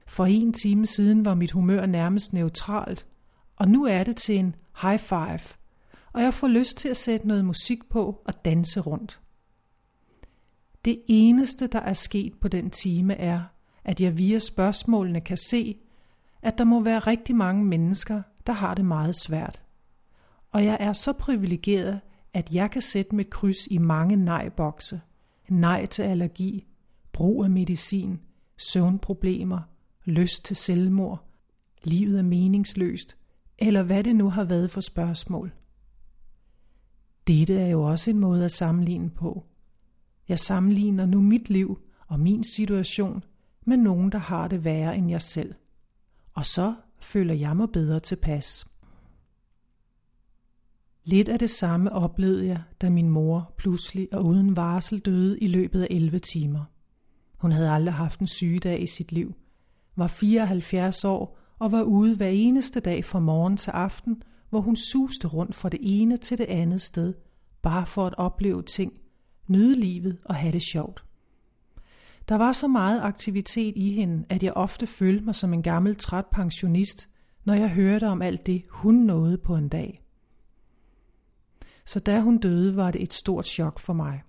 For 0.07 0.27
en 0.27 0.53
time 0.53 0.87
siden 0.87 1.25
var 1.25 1.35
mit 1.35 1.53
humør 1.53 1.87
nærmest 1.87 2.33
neutralt, 2.33 3.07
og 3.57 3.69
nu 3.69 3.85
er 3.85 4.05
det 4.05 4.17
til 4.17 4.39
en 4.39 4.55
high 4.83 4.99
five, 4.99 5.41
og 6.13 6.23
jeg 6.23 6.35
får 6.35 6.49
lyst 6.49 6.77
til 6.77 6.89
at 6.89 6.97
sætte 6.97 7.29
noget 7.29 7.45
musik 7.45 7.89
på 7.89 8.23
og 8.25 8.45
danse 8.45 8.81
rundt. 8.81 9.21
Det 10.85 11.03
eneste, 11.09 11.67
der 11.67 11.81
er 11.81 11.93
sket 11.93 12.33
på 12.41 12.49
den 12.49 12.71
time, 12.71 13.15
er, 13.15 13.43
at 13.87 14.01
jeg 14.01 14.19
via 14.19 14.39
spørgsmålene 14.39 15.21
kan 15.21 15.37
se, 15.37 15.77
at 16.43 16.59
der 16.59 16.65
må 16.65 16.81
være 16.81 16.99
rigtig 16.99 17.37
mange 17.37 17.65
mennesker, 17.65 18.23
der 18.47 18.53
har 18.53 18.75
det 18.75 18.85
meget 18.85 19.17
svært. 19.17 19.63
Og 20.51 20.65
jeg 20.65 20.77
er 20.81 20.93
så 20.93 21.13
privilegeret, 21.13 22.01
at 22.35 22.55
jeg 22.55 22.71
kan 22.71 22.83
sætte 22.83 23.17
mit 23.17 23.31
kryds 23.31 23.67
i 23.71 23.79
mange 23.79 24.17
nej-bokse. 24.17 25.01
Nej 25.49 25.87
til 25.87 26.03
allergi, 26.03 26.67
brug 27.13 27.45
af 27.45 27.51
medicin, 27.51 28.21
søvnproblemer, 28.57 29.61
lyst 30.05 30.45
til 30.45 30.57
selvmord, 30.57 31.25
livet 31.85 32.19
er 32.19 32.23
meningsløst, 32.23 33.17
eller 33.59 33.83
hvad 33.83 34.05
det 34.05 34.17
nu 34.17 34.31
har 34.31 34.45
været 34.45 34.71
for 34.71 34.81
spørgsmål. 34.81 35.53
Dette 37.27 37.61
er 37.61 37.69
jo 37.69 37.83
også 37.83 38.11
en 38.11 38.19
måde 38.19 38.45
at 38.45 38.53
sammenligne 38.53 39.11
på. 39.11 39.45
Jeg 40.29 40.39
sammenligner 40.39 41.07
nu 41.07 41.21
mit 41.21 41.51
liv 41.51 41.81
og 42.09 42.21
min 42.21 42.45
situation 42.45 43.25
med 43.67 43.77
nogen, 43.77 44.13
der 44.13 44.19
har 44.19 44.49
det 44.49 44.65
værre 44.65 44.97
end 44.97 45.11
jeg 45.11 45.23
selv. 45.23 45.55
Og 46.35 46.47
så 46.47 46.75
føler 47.01 47.35
jeg 47.35 47.57
mig 47.57 47.69
bedre 47.73 48.01
tilpas. 48.01 48.67
Lidt 51.05 51.29
af 51.29 51.39
det 51.39 51.51
samme 51.51 51.93
oplevede 51.93 52.47
jeg, 52.47 52.63
da 52.81 52.91
min 52.91 53.11
mor 53.11 53.55
pludselig 53.59 54.09
og 54.13 54.25
uden 54.25 54.57
varsel 54.57 54.99
døde 54.99 55.39
i 55.39 55.49
løbet 55.49 55.83
af 55.83 55.87
11 55.91 56.19
timer. 56.19 56.65
Hun 57.37 57.53
havde 57.53 57.71
aldrig 57.71 57.95
haft 57.95 58.21
en 58.21 58.27
sygedag 58.27 58.83
i 58.83 58.87
sit 58.87 59.13
liv, 59.13 59.35
var 59.97 60.07
74 60.07 61.05
år 61.05 61.39
og 61.59 61.73
var 61.73 61.83
ude 61.83 62.17
hver 62.17 62.29
eneste 62.29 62.81
dag 62.81 63.05
fra 63.05 63.21
morgen 63.21 63.57
til 63.57 63.71
aften, 63.71 64.23
hvor 64.51 64.61
hun 64.61 64.77
suste 64.77 65.29
rundt 65.29 65.55
fra 65.55 65.69
det 65.69 65.81
ene 65.83 66.17
til 66.17 66.39
det 66.39 66.45
andet 66.45 66.83
sted, 66.83 67.15
bare 67.63 67.87
for 67.87 68.07
at 68.07 68.15
opleve 68.19 68.63
ting, 68.63 68.93
nyde 69.49 69.81
livet 69.81 70.19
og 70.25 70.35
have 70.35 70.53
det 70.53 70.63
sjovt. 70.63 71.06
Der 72.29 72.35
var 72.35 72.53
så 72.53 72.69
meget 72.69 73.01
aktivitet 73.01 73.77
i 73.77 73.93
hende, 73.93 74.25
at 74.29 74.43
jeg 74.43 74.53
ofte 74.53 74.87
følte 74.87 75.25
mig 75.25 75.35
som 75.35 75.55
en 75.55 75.63
gammel 75.63 75.97
træt 75.97 76.27
pensionist, 76.27 77.09
når 77.45 77.55
jeg 77.55 77.71
hørte 77.71 78.09
om 78.09 78.23
alt 78.23 78.47
det, 78.47 78.63
hun 78.71 78.95
nåede 78.95 79.39
på 79.39 79.57
en 79.57 79.69
dag. 79.69 80.03
Så 81.85 82.01
da 82.01 82.21
hun 82.21 82.39
døde, 82.39 82.77
var 82.77 82.91
det 82.91 83.03
et 83.03 83.13
stort 83.13 83.47
chok 83.47 83.79
for 83.79 83.93
mig. 83.93 84.23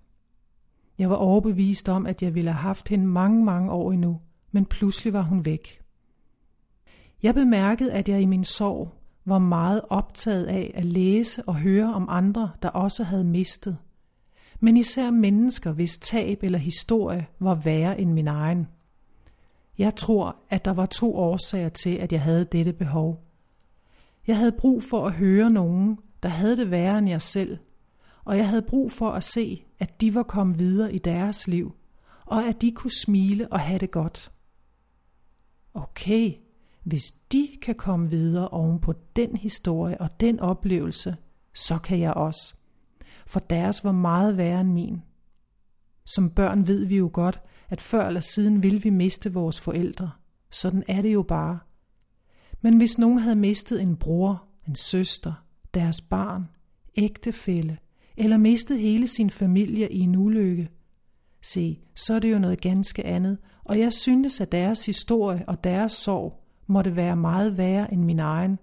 Jeg 0.97 1.09
var 1.09 1.15
overbevist 1.15 1.89
om, 1.89 2.05
at 2.05 2.21
jeg 2.21 2.35
ville 2.35 2.51
have 2.51 2.61
haft 2.61 2.89
hende 2.89 3.07
mange, 3.07 3.45
mange 3.45 3.71
år 3.71 3.91
endnu, 3.91 4.21
men 4.51 4.65
pludselig 4.65 5.13
var 5.13 5.21
hun 5.21 5.45
væk. 5.45 5.81
Jeg 7.23 7.33
bemærkede, 7.33 7.93
at 7.93 8.09
jeg 8.09 8.21
i 8.21 8.25
min 8.25 8.43
sorg 8.43 8.93
var 9.25 9.39
meget 9.39 9.81
optaget 9.89 10.45
af 10.45 10.71
at 10.75 10.85
læse 10.85 11.43
og 11.43 11.55
høre 11.55 11.93
om 11.93 12.05
andre, 12.09 12.51
der 12.61 12.69
også 12.69 13.03
havde 13.03 13.23
mistet. 13.23 13.77
Men 14.59 14.77
især 14.77 15.09
mennesker, 15.09 15.71
hvis 15.71 15.97
tab 15.97 16.43
eller 16.43 16.59
historie 16.59 17.27
var 17.39 17.55
værre 17.55 17.99
end 17.99 18.13
min 18.13 18.27
egen. 18.27 18.67
Jeg 19.77 19.95
tror, 19.95 20.35
at 20.49 20.65
der 20.65 20.73
var 20.73 20.85
to 20.85 21.15
årsager 21.15 21.69
til, 21.69 21.95
at 21.95 22.11
jeg 22.11 22.21
havde 22.21 22.45
dette 22.45 22.73
behov. 22.73 23.23
Jeg 24.27 24.37
havde 24.37 24.51
brug 24.51 24.83
for 24.83 25.05
at 25.05 25.13
høre 25.13 25.49
nogen, 25.49 25.99
der 26.23 26.29
havde 26.29 26.57
det 26.57 26.71
værre 26.71 26.97
end 26.97 27.09
jeg 27.09 27.21
selv, 27.21 27.57
og 28.25 28.37
jeg 28.37 28.49
havde 28.49 28.61
brug 28.61 28.91
for 28.91 29.11
at 29.11 29.23
se, 29.23 29.65
at 29.79 30.01
de 30.01 30.13
var 30.15 30.23
kommet 30.23 30.59
videre 30.59 30.93
i 30.93 30.97
deres 30.97 31.47
liv, 31.47 31.75
og 32.25 32.43
at 32.43 32.61
de 32.61 32.71
kunne 32.71 33.01
smile 33.03 33.47
og 33.51 33.59
have 33.59 33.79
det 33.79 33.91
godt. 33.91 34.31
Okay, 35.73 36.33
hvis 36.83 37.11
de 37.31 37.49
kan 37.61 37.75
komme 37.75 38.09
videre 38.09 38.47
oven 38.47 38.79
på 38.79 38.93
den 39.15 39.35
historie 39.35 40.01
og 40.01 40.19
den 40.19 40.39
oplevelse, 40.39 41.15
så 41.53 41.77
kan 41.77 41.99
jeg 41.99 42.13
også. 42.13 42.56
For 43.27 43.39
deres 43.39 43.83
var 43.83 43.91
meget 43.91 44.37
værre 44.37 44.61
end 44.61 44.73
min. 44.73 45.01
Som 46.05 46.29
børn 46.29 46.67
ved 46.67 46.85
vi 46.85 46.97
jo 46.97 47.09
godt, 47.13 47.41
at 47.69 47.81
før 47.81 48.07
eller 48.07 48.19
siden 48.19 48.63
vil 48.63 48.83
vi 48.83 48.89
miste 48.89 49.33
vores 49.33 49.61
forældre. 49.61 50.11
Sådan 50.49 50.83
er 50.87 51.01
det 51.01 51.13
jo 51.13 51.21
bare. 51.21 51.59
Men 52.61 52.77
hvis 52.77 52.97
nogen 52.97 53.19
havde 53.19 53.35
mistet 53.35 53.81
en 53.81 53.97
bror, 53.97 54.43
en 54.67 54.75
søster, 54.75 55.33
deres 55.73 56.01
barn, 56.01 56.49
ægtefælle, 56.97 57.77
eller 58.17 58.37
mistet 58.37 58.79
hele 58.79 59.07
sin 59.07 59.29
familie 59.29 59.91
i 59.91 59.99
en 59.99 60.15
ulykke, 60.15 60.69
se, 61.41 61.79
så 61.95 62.13
er 62.13 62.19
det 62.19 62.31
jo 62.31 62.39
noget 62.39 62.61
ganske 62.61 63.05
andet, 63.05 63.37
og 63.63 63.79
jeg 63.79 63.93
synes, 63.93 64.41
at 64.41 64.51
deres 64.51 64.85
historie 64.85 65.43
og 65.47 65.63
deres 65.63 65.91
sorg 65.91 66.43
måtte 66.67 66.95
være 66.95 67.15
meget 67.15 67.57
værre 67.57 67.93
end 67.93 68.03
min 68.03 68.19
egen. 68.19 68.59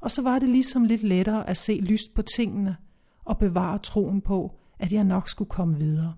Og 0.00 0.10
så 0.10 0.22
var 0.22 0.38
det 0.38 0.48
ligesom 0.48 0.84
lidt 0.84 1.02
lettere 1.02 1.48
at 1.48 1.56
se 1.56 1.74
lyst 1.74 2.14
på 2.14 2.22
tingene 2.22 2.76
og 3.26 3.38
bevare 3.38 3.78
troen 3.78 4.20
på, 4.20 4.58
at 4.78 4.92
jeg 4.92 5.04
nok 5.04 5.28
skulle 5.28 5.48
komme 5.50 5.78
videre. 5.78 6.14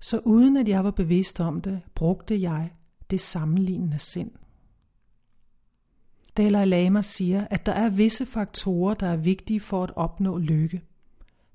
Så 0.00 0.20
uden 0.24 0.56
at 0.56 0.68
jeg 0.68 0.84
var 0.84 0.90
bevidst 0.90 1.40
om 1.40 1.60
det, 1.60 1.80
brugte 1.94 2.40
jeg 2.40 2.72
det 3.10 3.20
sammenlignende 3.20 3.98
sind. 3.98 4.30
Dalai 6.36 6.64
Lama 6.64 7.02
siger, 7.02 7.46
at 7.50 7.66
der 7.66 7.72
er 7.72 7.90
visse 7.90 8.26
faktorer, 8.26 8.94
der 8.94 9.06
er 9.06 9.16
vigtige 9.16 9.60
for 9.60 9.82
at 9.82 9.96
opnå 9.96 10.38
lykke. 10.38 10.82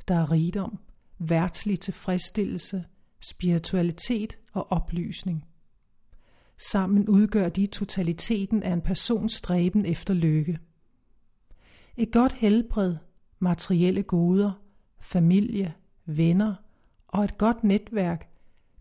Der 0.08 0.16
er 0.16 0.32
rigdom, 0.32 0.80
værtslig 1.20 1.80
tilfredsstillelse, 1.80 2.86
spiritualitet 3.22 4.38
og 4.54 4.72
oplysning. 4.72 5.46
Sammen 6.58 7.10
udgør 7.10 7.50
de 7.50 7.66
totaliteten 7.66 8.64
af 8.64 8.74
en 8.74 8.82
persons 8.82 9.34
stræben 9.34 9.86
efter 9.86 10.14
lykke. 10.14 10.60
Et 11.98 12.12
godt 12.12 12.34
helbred, 12.34 12.96
materielle 13.40 14.04
goder, 14.04 14.52
familie, 15.06 15.74
venner 16.06 16.56
og 17.08 17.24
et 17.24 17.38
godt 17.38 17.64
netværk 17.64 18.30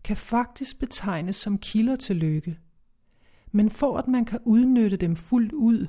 kan 0.03 0.17
faktisk 0.17 0.79
betegnes 0.79 1.35
som 1.35 1.57
kilder 1.57 1.95
til 1.95 2.15
lykke. 2.15 2.57
Men 3.51 3.69
for 3.69 3.97
at 3.97 4.07
man 4.07 4.25
kan 4.25 4.39
udnytte 4.45 4.97
dem 4.97 5.15
fuldt 5.15 5.53
ud 5.53 5.87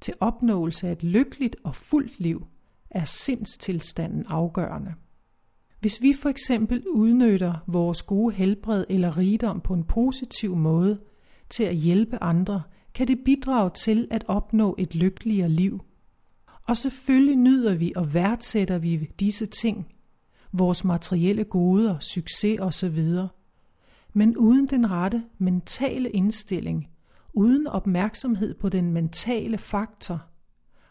til 0.00 0.14
opnåelse 0.20 0.88
af 0.88 0.92
et 0.92 1.02
lykkeligt 1.02 1.56
og 1.64 1.74
fuldt 1.74 2.20
liv, 2.20 2.46
er 2.90 3.04
sindstilstanden 3.04 4.24
afgørende. 4.28 4.94
Hvis 5.80 6.02
vi 6.02 6.12
for 6.12 6.28
eksempel 6.28 6.88
udnytter 6.88 7.54
vores 7.66 8.02
gode 8.02 8.34
helbred 8.34 8.84
eller 8.88 9.18
rigdom 9.18 9.60
på 9.60 9.74
en 9.74 9.84
positiv 9.84 10.56
måde 10.56 11.00
til 11.48 11.64
at 11.64 11.76
hjælpe 11.76 12.22
andre, 12.22 12.62
kan 12.94 13.08
det 13.08 13.18
bidrage 13.24 13.70
til 13.70 14.08
at 14.10 14.24
opnå 14.28 14.74
et 14.78 14.94
lykkeligere 14.94 15.48
liv. 15.48 15.80
Og 16.66 16.76
selvfølgelig 16.76 17.36
nyder 17.36 17.74
vi 17.74 17.92
og 17.96 18.14
værdsætter 18.14 18.78
vi 18.78 19.10
disse 19.20 19.46
ting, 19.46 19.86
vores 20.52 20.84
materielle 20.84 21.44
goder, 21.44 21.98
succes 21.98 22.60
osv. 22.60 23.04
Men 24.12 24.36
uden 24.36 24.66
den 24.66 24.90
rette 24.90 25.24
mentale 25.38 26.10
indstilling, 26.10 26.88
uden 27.34 27.66
opmærksomhed 27.66 28.54
på 28.54 28.68
den 28.68 28.92
mentale 28.92 29.58
faktor, 29.58 30.26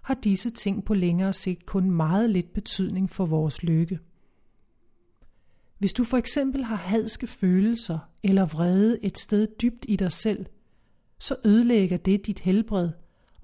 har 0.01 0.13
disse 0.13 0.49
ting 0.49 0.85
på 0.85 0.93
længere 0.93 1.33
sigt 1.33 1.65
kun 1.65 1.91
meget 1.91 2.29
lidt 2.29 2.53
betydning 2.53 3.09
for 3.09 3.25
vores 3.25 3.63
lykke. 3.63 3.99
Hvis 5.77 5.93
du 5.93 6.03
for 6.03 6.17
eksempel 6.17 6.63
har 6.63 6.75
hadske 6.75 7.27
følelser 7.27 7.99
eller 8.23 8.45
vrede 8.45 9.05
et 9.05 9.17
sted 9.17 9.47
dybt 9.61 9.85
i 9.87 9.95
dig 9.95 10.11
selv, 10.11 10.45
så 11.19 11.35
ødelægger 11.45 11.97
det 11.97 12.27
dit 12.27 12.39
helbred 12.39 12.89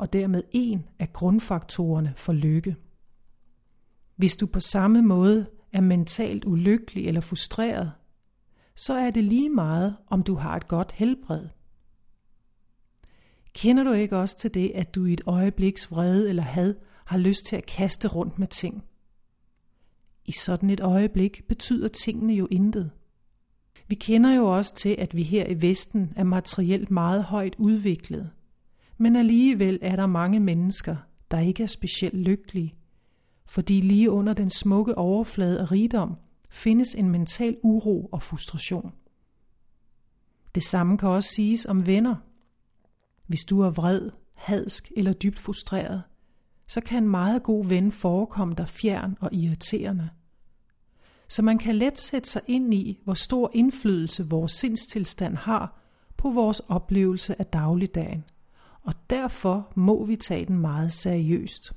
og 0.01 0.13
dermed 0.13 0.43
en 0.51 0.87
af 0.99 1.13
grundfaktorerne 1.13 2.13
for 2.15 2.33
lykke. 2.33 2.75
Hvis 4.15 4.35
du 4.35 4.45
på 4.45 4.59
samme 4.59 5.01
måde 5.01 5.47
er 5.71 5.81
mentalt 5.81 6.45
ulykkelig 6.45 7.07
eller 7.07 7.21
frustreret, 7.21 7.91
så 8.75 8.93
er 8.93 9.11
det 9.11 9.23
lige 9.23 9.49
meget, 9.49 9.95
om 10.07 10.23
du 10.23 10.35
har 10.35 10.55
et 10.55 10.67
godt 10.67 10.91
helbred. 10.91 11.47
Kender 13.53 13.83
du 13.83 13.91
ikke 13.91 14.17
også 14.17 14.37
til 14.37 14.53
det, 14.53 14.71
at 14.75 14.95
du 14.95 15.05
i 15.05 15.13
et 15.13 15.21
øjebliks 15.25 15.91
vrede 15.91 16.29
eller 16.29 16.43
had 16.43 16.75
har 17.05 17.17
lyst 17.17 17.45
til 17.45 17.55
at 17.55 17.65
kaste 17.65 18.07
rundt 18.07 18.39
med 18.39 18.47
ting? 18.47 18.83
I 20.25 20.31
sådan 20.31 20.69
et 20.69 20.79
øjeblik 20.79 21.47
betyder 21.47 21.87
tingene 21.87 22.33
jo 22.33 22.47
intet. 22.51 22.91
Vi 23.87 23.95
kender 23.95 24.35
jo 24.35 24.57
også 24.57 24.75
til, 24.75 24.95
at 24.99 25.15
vi 25.15 25.23
her 25.23 25.47
i 25.47 25.61
Vesten 25.61 26.13
er 26.15 26.23
materielt 26.23 26.91
meget 26.91 27.23
højt 27.23 27.55
udviklet. 27.57 28.31
Men 29.01 29.15
alligevel 29.15 29.79
er 29.81 29.95
der 29.95 30.05
mange 30.05 30.39
mennesker, 30.39 30.95
der 31.31 31.39
ikke 31.39 31.63
er 31.63 31.67
specielt 31.67 32.15
lykkelige, 32.15 32.75
fordi 33.45 33.81
lige 33.81 34.11
under 34.11 34.33
den 34.33 34.49
smukke 34.49 34.97
overflade 34.97 35.59
af 35.59 35.71
rigdom 35.71 36.15
findes 36.49 36.95
en 36.95 37.09
mental 37.09 37.57
uro 37.63 38.09
og 38.11 38.21
frustration. 38.21 38.93
Det 40.55 40.63
samme 40.63 40.97
kan 40.97 41.09
også 41.09 41.29
siges 41.35 41.65
om 41.65 41.87
venner. 41.87 42.15
Hvis 43.27 43.39
du 43.49 43.61
er 43.61 43.69
vred, 43.69 44.09
hadsk 44.33 44.91
eller 44.97 45.13
dybt 45.13 45.39
frustreret, 45.39 46.03
så 46.67 46.81
kan 46.81 47.03
en 47.03 47.09
meget 47.09 47.43
god 47.43 47.65
ven 47.65 47.91
forekomme 47.91 48.53
dig 48.53 48.69
fjern 48.69 49.17
og 49.21 49.33
irriterende. 49.33 50.09
Så 51.27 51.41
man 51.41 51.57
kan 51.57 51.75
let 51.75 51.99
sætte 51.99 52.29
sig 52.29 52.41
ind 52.47 52.73
i, 52.73 52.99
hvor 53.03 53.13
stor 53.13 53.51
indflydelse 53.53 54.29
vores 54.29 54.51
sindstilstand 54.51 55.35
har 55.35 55.81
på 56.17 56.29
vores 56.29 56.59
oplevelse 56.59 57.39
af 57.39 57.45
dagligdagen, 57.45 58.23
og 58.81 58.93
derfor 59.09 59.73
må 59.75 60.05
vi 60.05 60.15
tage 60.15 60.45
den 60.45 60.59
meget 60.59 60.93
seriøst. 60.93 61.73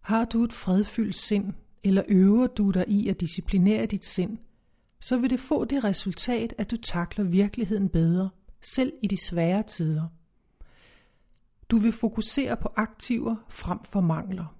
Har 0.00 0.24
du 0.24 0.44
et 0.44 0.52
fredfyldt 0.52 1.16
sind, 1.16 1.52
eller 1.84 2.02
øver 2.08 2.46
du 2.46 2.70
dig 2.70 2.88
i 2.88 3.08
at 3.08 3.20
disciplinere 3.20 3.86
dit 3.86 4.04
sind, 4.04 4.38
så 5.00 5.16
vil 5.16 5.30
det 5.30 5.40
få 5.40 5.64
det 5.64 5.84
resultat, 5.84 6.54
at 6.58 6.70
du 6.70 6.76
takler 6.76 7.24
virkeligheden 7.24 7.88
bedre, 7.88 8.30
selv 8.60 8.92
i 9.02 9.06
de 9.06 9.16
svære 9.26 9.62
tider. 9.62 10.08
Du 11.70 11.78
vil 11.78 11.92
fokusere 11.92 12.56
på 12.56 12.68
aktiver 12.76 13.36
frem 13.48 13.78
for 13.84 14.00
mangler. 14.00 14.54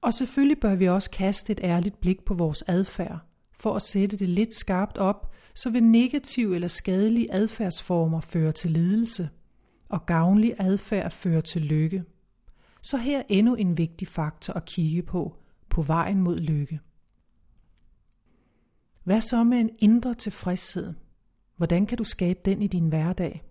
Og 0.00 0.12
selvfølgelig 0.12 0.60
bør 0.60 0.74
vi 0.74 0.88
også 0.88 1.10
kaste 1.10 1.52
et 1.52 1.60
ærligt 1.62 2.00
blik 2.00 2.24
på 2.24 2.34
vores 2.34 2.62
adfærd, 2.66 3.18
for 3.60 3.74
at 3.74 3.82
sætte 3.82 4.16
det 4.16 4.28
lidt 4.28 4.54
skarpt 4.54 4.98
op, 4.98 5.32
så 5.54 5.70
vil 5.70 5.82
negativ 5.82 6.52
eller 6.52 6.68
skadelige 6.68 7.32
adfærdsformer 7.34 8.20
føre 8.20 8.52
til 8.52 8.70
lidelse, 8.70 9.28
og 9.88 10.06
gavnlig 10.06 10.54
adfærd 10.58 11.10
føre 11.10 11.40
til 11.40 11.62
lykke. 11.62 12.04
Så 12.82 12.96
her 12.96 13.18
er 13.18 13.22
endnu 13.28 13.54
en 13.54 13.78
vigtig 13.78 14.08
faktor 14.08 14.54
at 14.54 14.64
kigge 14.64 15.02
på, 15.02 15.36
på 15.68 15.82
vejen 15.82 16.22
mod 16.22 16.38
lykke. 16.38 16.80
Hvad 19.04 19.20
så 19.20 19.44
med 19.44 19.58
en 19.58 19.70
indre 19.78 20.14
tilfredshed? 20.14 20.94
Hvordan 21.56 21.86
kan 21.86 21.98
du 21.98 22.04
skabe 22.04 22.40
den 22.44 22.62
i 22.62 22.66
din 22.66 22.88
hverdag? 22.88 23.44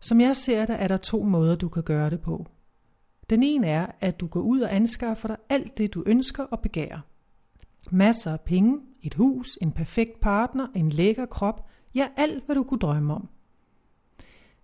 Som 0.00 0.20
jeg 0.20 0.36
ser 0.36 0.66
det, 0.66 0.82
er 0.82 0.88
der 0.88 0.96
to 0.96 1.22
måder, 1.22 1.56
du 1.56 1.68
kan 1.68 1.82
gøre 1.82 2.10
det 2.10 2.20
på. 2.20 2.46
Den 3.30 3.42
ene 3.42 3.66
er, 3.66 3.86
at 4.00 4.20
du 4.20 4.26
går 4.26 4.40
ud 4.40 4.60
og 4.60 4.74
anskaffer 4.74 5.28
dig 5.28 5.36
alt 5.48 5.78
det, 5.78 5.94
du 5.94 6.02
ønsker 6.06 6.44
og 6.44 6.60
begærer. 6.60 7.00
Masser 7.90 8.32
af 8.32 8.40
penge, 8.40 8.80
et 9.02 9.14
hus, 9.14 9.58
en 9.62 9.72
perfekt 9.72 10.20
partner, 10.20 10.66
en 10.74 10.90
lækker 10.90 11.26
krop, 11.26 11.68
ja 11.94 12.08
alt, 12.16 12.46
hvad 12.46 12.54
du 12.54 12.62
kunne 12.62 12.78
drømme 12.78 13.14
om. 13.14 13.28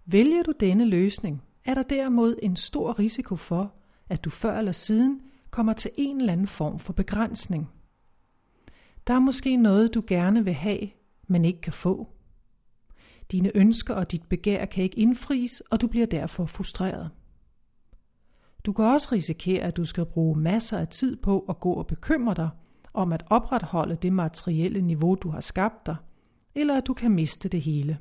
Vælger 0.06 0.42
du 0.42 0.52
denne 0.60 0.84
løsning, 0.84 1.42
er 1.64 1.74
der 1.74 1.82
derimod 1.82 2.36
en 2.42 2.56
stor 2.56 2.98
risiko 2.98 3.36
for, 3.36 3.74
at 4.08 4.24
du 4.24 4.30
før 4.30 4.58
eller 4.58 4.72
siden 4.72 5.20
kommer 5.50 5.72
til 5.72 5.90
en 5.96 6.20
eller 6.20 6.32
anden 6.32 6.46
form 6.46 6.78
for 6.78 6.92
begrænsning. 6.92 7.70
Der 9.06 9.14
er 9.14 9.18
måske 9.18 9.56
noget, 9.56 9.94
du 9.94 10.02
gerne 10.06 10.44
vil 10.44 10.54
have, 10.54 10.88
men 11.26 11.44
ikke 11.44 11.60
kan 11.60 11.72
få. 11.72 12.08
Dine 13.32 13.56
ønsker 13.56 13.94
og 13.94 14.12
dit 14.12 14.28
begær 14.28 14.64
kan 14.64 14.84
ikke 14.84 14.98
indfries, 14.98 15.60
og 15.60 15.80
du 15.80 15.86
bliver 15.86 16.06
derfor 16.06 16.46
frustreret. 16.46 17.10
Du 18.66 18.72
kan 18.72 18.84
også 18.84 19.08
risikere, 19.12 19.62
at 19.62 19.76
du 19.76 19.84
skal 19.84 20.06
bruge 20.06 20.38
masser 20.38 20.78
af 20.78 20.88
tid 20.88 21.16
på 21.16 21.38
at 21.48 21.60
gå 21.60 21.72
og 21.72 21.86
bekymre 21.86 22.34
dig 22.34 22.50
om 22.94 23.12
at 23.12 23.24
opretholde 23.30 23.96
det 23.96 24.12
materielle 24.12 24.82
niveau, 24.82 25.14
du 25.14 25.28
har 25.28 25.40
skabt 25.40 25.86
dig, 25.86 25.96
eller 26.54 26.76
at 26.76 26.86
du 26.86 26.94
kan 26.94 27.10
miste 27.10 27.48
det 27.48 27.60
hele. 27.60 27.98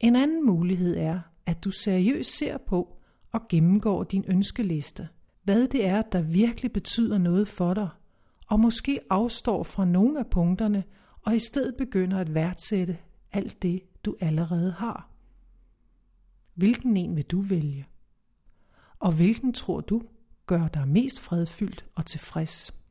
En 0.00 0.16
anden 0.16 0.46
mulighed 0.46 0.96
er, 0.96 1.20
at 1.46 1.64
du 1.64 1.70
seriøst 1.70 2.38
ser 2.38 2.58
på 2.58 2.98
og 3.32 3.40
gennemgår 3.48 4.04
din 4.04 4.24
ønskeliste. 4.28 5.08
Hvad 5.42 5.68
det 5.68 5.86
er, 5.86 6.02
der 6.02 6.22
virkelig 6.22 6.72
betyder 6.72 7.18
noget 7.18 7.48
for 7.48 7.74
dig, 7.74 7.88
og 8.46 8.60
måske 8.60 9.00
afstår 9.10 9.62
fra 9.62 9.84
nogle 9.84 10.18
af 10.18 10.26
punkterne, 10.26 10.84
og 11.22 11.36
i 11.36 11.38
stedet 11.38 11.74
begynder 11.78 12.18
at 12.18 12.34
værdsætte 12.34 12.98
alt 13.32 13.62
det, 13.62 13.82
du 14.04 14.16
allerede 14.20 14.72
har. 14.72 15.10
Hvilken 16.54 16.96
en 16.96 17.16
vil 17.16 17.24
du 17.24 17.40
vælge? 17.40 17.86
Og 18.98 19.12
hvilken 19.12 19.52
tror 19.52 19.80
du 19.80 20.02
gør 20.46 20.68
dig 20.68 20.88
mest 20.88 21.20
fredfyldt 21.20 21.86
og 21.94 22.06
tilfreds? 22.06 22.81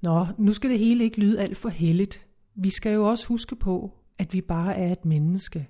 Nå, 0.00 0.26
nu 0.38 0.52
skal 0.52 0.70
det 0.70 0.78
hele 0.78 1.04
ikke 1.04 1.20
lyde 1.20 1.40
alt 1.40 1.58
for 1.58 1.68
heldigt. 1.68 2.26
Vi 2.54 2.70
skal 2.70 2.94
jo 2.94 3.10
også 3.10 3.26
huske 3.26 3.56
på, 3.56 3.92
at 4.18 4.34
vi 4.34 4.40
bare 4.40 4.76
er 4.76 4.92
et 4.92 5.04
menneske, 5.04 5.68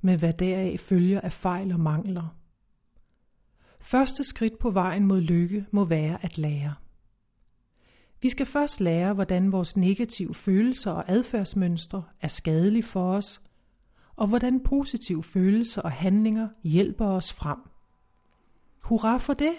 med 0.00 0.18
hvad 0.18 0.32
deraf 0.32 0.80
følger 0.80 1.20
af 1.20 1.32
fejl 1.32 1.72
og 1.72 1.80
mangler. 1.80 2.36
Første 3.80 4.24
skridt 4.24 4.58
på 4.58 4.70
vejen 4.70 5.06
mod 5.06 5.20
lykke 5.20 5.66
må 5.70 5.84
være 5.84 6.24
at 6.24 6.38
lære. 6.38 6.74
Vi 8.22 8.28
skal 8.28 8.46
først 8.46 8.80
lære, 8.80 9.14
hvordan 9.14 9.52
vores 9.52 9.76
negative 9.76 10.34
følelser 10.34 10.90
og 10.90 11.04
adfærdsmønstre 11.06 12.02
er 12.20 12.28
skadelige 12.28 12.82
for 12.82 13.12
os, 13.12 13.42
og 14.16 14.26
hvordan 14.26 14.60
positive 14.60 15.22
følelser 15.22 15.82
og 15.82 15.92
handlinger 15.92 16.48
hjælper 16.62 17.06
os 17.06 17.32
frem. 17.32 17.58
Hurra 18.80 19.16
for 19.16 19.34
det! 19.34 19.54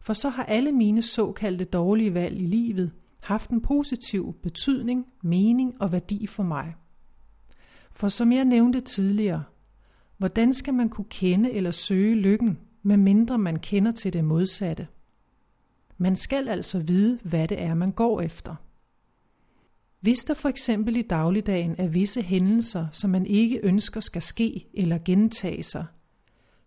For 0.00 0.12
så 0.12 0.28
har 0.28 0.44
alle 0.44 0.72
mine 0.72 1.02
såkaldte 1.02 1.64
dårlige 1.64 2.14
valg 2.14 2.40
i 2.40 2.46
livet 2.46 2.92
haft 3.22 3.50
en 3.50 3.60
positiv 3.60 4.34
betydning, 4.42 5.06
mening 5.22 5.82
og 5.82 5.92
værdi 5.92 6.26
for 6.26 6.42
mig. 6.42 6.74
For 7.92 8.08
som 8.08 8.32
jeg 8.32 8.44
nævnte 8.44 8.80
tidligere, 8.80 9.44
hvordan 10.18 10.54
skal 10.54 10.74
man 10.74 10.88
kunne 10.88 11.08
kende 11.10 11.52
eller 11.52 11.70
søge 11.70 12.14
lykken, 12.14 12.58
medmindre 12.82 13.38
man 13.38 13.58
kender 13.58 13.92
til 13.92 14.12
det 14.12 14.24
modsatte? 14.24 14.88
Man 15.98 16.16
skal 16.16 16.48
altså 16.48 16.78
vide, 16.78 17.18
hvad 17.22 17.48
det 17.48 17.62
er, 17.62 17.74
man 17.74 17.92
går 17.92 18.20
efter. 18.20 18.54
Hvis 20.00 20.18
der 20.18 20.34
for 20.34 20.48
eksempel 20.48 20.96
i 20.96 21.02
dagligdagen 21.02 21.74
er 21.78 21.88
visse 21.88 22.22
hændelser, 22.22 22.86
som 22.92 23.10
man 23.10 23.26
ikke 23.26 23.60
ønsker 23.62 24.00
skal 24.00 24.22
ske 24.22 24.66
eller 24.74 24.98
gentage 25.04 25.62
sig, 25.62 25.86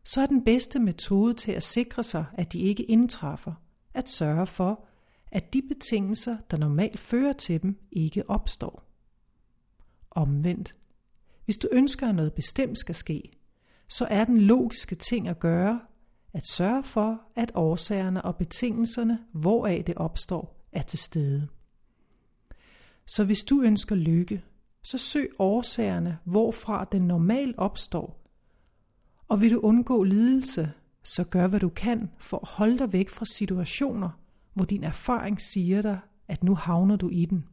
så 0.04 0.22
er 0.22 0.26
den 0.26 0.44
bedste 0.44 0.80
metode 0.80 1.34
til 1.34 1.52
at 1.52 1.64
sikre 1.64 2.04
sig, 2.04 2.26
at 2.34 2.54
de 2.54 2.60
ikke 2.60 2.84
indtræffer, 2.84 3.54
at 3.94 4.10
sørge 4.10 4.48
for, 4.48 4.86
at 5.34 5.54
de 5.54 5.62
betingelser, 5.62 6.38
der 6.52 6.58
normalt 6.58 7.00
fører 7.00 7.34
til 7.34 7.62
dem, 7.62 7.78
ikke 7.92 8.30
opstår. 8.30 8.84
Omvendt. 10.12 10.76
Hvis 11.46 11.58
du 11.58 11.68
ønsker, 11.72 12.10
at 12.10 12.16
noget 12.16 12.34
bestemt 12.34 12.78
skal 12.78 12.96
ske, 12.96 13.32
så 13.88 14.08
er 14.10 14.26
den 14.26 14.42
logiske 14.42 14.96
ting 14.96 15.28
at 15.28 15.40
gøre, 15.40 15.82
at 16.34 16.48
sørge 16.52 16.84
for, 16.84 17.22
at 17.36 17.52
årsagerne 17.56 18.26
og 18.26 18.36
betingelserne, 18.36 19.20
hvoraf 19.32 19.84
det 19.88 19.96
opstår, 19.96 20.68
er 20.72 20.82
til 20.82 21.00
stede. 21.00 21.48
Så 23.06 23.24
hvis 23.26 23.44
du 23.44 23.62
ønsker 23.62 23.96
lykke, 23.96 24.44
så 24.84 24.98
søg 24.98 25.30
årsagerne, 25.40 26.18
hvorfra 26.24 26.86
den 26.92 27.02
normalt 27.02 27.58
opstår, 27.58 28.22
og 29.28 29.42
vil 29.42 29.52
du 29.52 29.60
undgå 29.60 30.04
lidelse, 30.04 30.72
så 31.04 31.24
gør 31.24 31.48
hvad 31.48 31.60
du 31.60 31.70
kan 31.70 32.12
for 32.18 32.38
at 32.38 32.48
holde 32.48 32.78
dig 32.78 32.94
væk 32.94 33.10
fra 33.10 33.26
situationer, 33.26 34.23
hvor 34.54 34.66
din 34.66 34.84
erfaring 34.84 35.42
siger 35.42 35.82
dig, 35.82 36.00
at 36.28 36.44
nu 36.44 36.56
havner 36.56 36.96
du 36.96 37.10
i 37.10 37.26
den. 37.26 37.46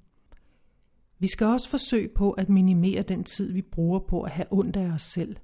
Vi 1.18 1.26
skal 1.26 1.46
også 1.46 1.68
forsøge 1.68 2.08
på 2.08 2.30
at 2.30 2.48
minimere 2.48 3.02
den 3.02 3.24
tid, 3.24 3.52
vi 3.52 3.62
bruger 3.62 3.98
på 3.98 4.22
at 4.22 4.30
have 4.30 4.46
ondt 4.50 4.76
af 4.76 4.90
os 4.90 5.02
selv. 5.02 5.36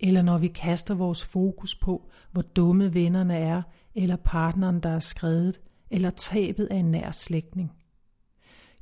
Eller 0.00 0.22
når 0.22 0.38
vi 0.38 0.48
kaster 0.48 0.94
vores 0.94 1.24
fokus 1.24 1.74
på, 1.74 2.10
hvor 2.32 2.42
dumme 2.42 2.94
vennerne 2.94 3.36
er, 3.36 3.62
eller 3.94 4.16
partneren, 4.16 4.80
der 4.80 4.88
er 4.88 4.98
skrevet, 4.98 5.60
eller 5.90 6.10
tabet 6.10 6.66
af 6.70 6.76
en 6.76 6.90
nær 6.90 7.10
slægtning. 7.10 7.72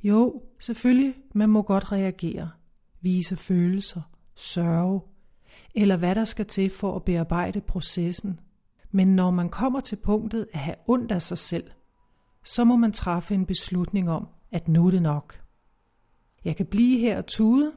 Jo, 0.03 0.41
selvfølgelig, 0.59 1.15
man 1.33 1.49
må 1.49 1.61
godt 1.61 1.91
reagere, 1.91 2.49
vise 3.01 3.37
følelser, 3.37 4.01
sørge, 4.35 5.01
eller 5.75 5.97
hvad 5.97 6.15
der 6.15 6.23
skal 6.23 6.45
til 6.45 6.69
for 6.69 6.95
at 6.95 7.03
bearbejde 7.03 7.61
processen. 7.61 8.39
Men 8.91 9.15
når 9.15 9.31
man 9.31 9.49
kommer 9.49 9.79
til 9.79 9.95
punktet 9.95 10.47
at 10.53 10.59
have 10.59 10.75
ondt 10.87 11.11
af 11.11 11.21
sig 11.21 11.37
selv, 11.37 11.71
så 12.43 12.63
må 12.63 12.75
man 12.75 12.91
træffe 12.91 13.33
en 13.33 13.45
beslutning 13.45 14.09
om, 14.09 14.27
at 14.51 14.67
nu 14.67 14.87
er 14.87 14.91
det 14.91 15.01
nok. 15.01 15.41
Jeg 16.45 16.55
kan 16.55 16.65
blive 16.65 16.99
her 16.99 17.17
og 17.17 17.25
tude, 17.25 17.73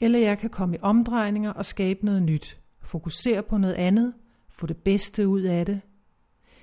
eller 0.00 0.18
jeg 0.18 0.38
kan 0.38 0.50
komme 0.50 0.76
i 0.76 0.80
omdrejninger 0.82 1.50
og 1.50 1.66
skabe 1.66 2.04
noget 2.04 2.22
nyt, 2.22 2.60
fokusere 2.82 3.42
på 3.42 3.58
noget 3.58 3.74
andet, 3.74 4.14
få 4.48 4.66
det 4.66 4.76
bedste 4.76 5.28
ud 5.28 5.40
af 5.40 5.66
det. 5.66 5.80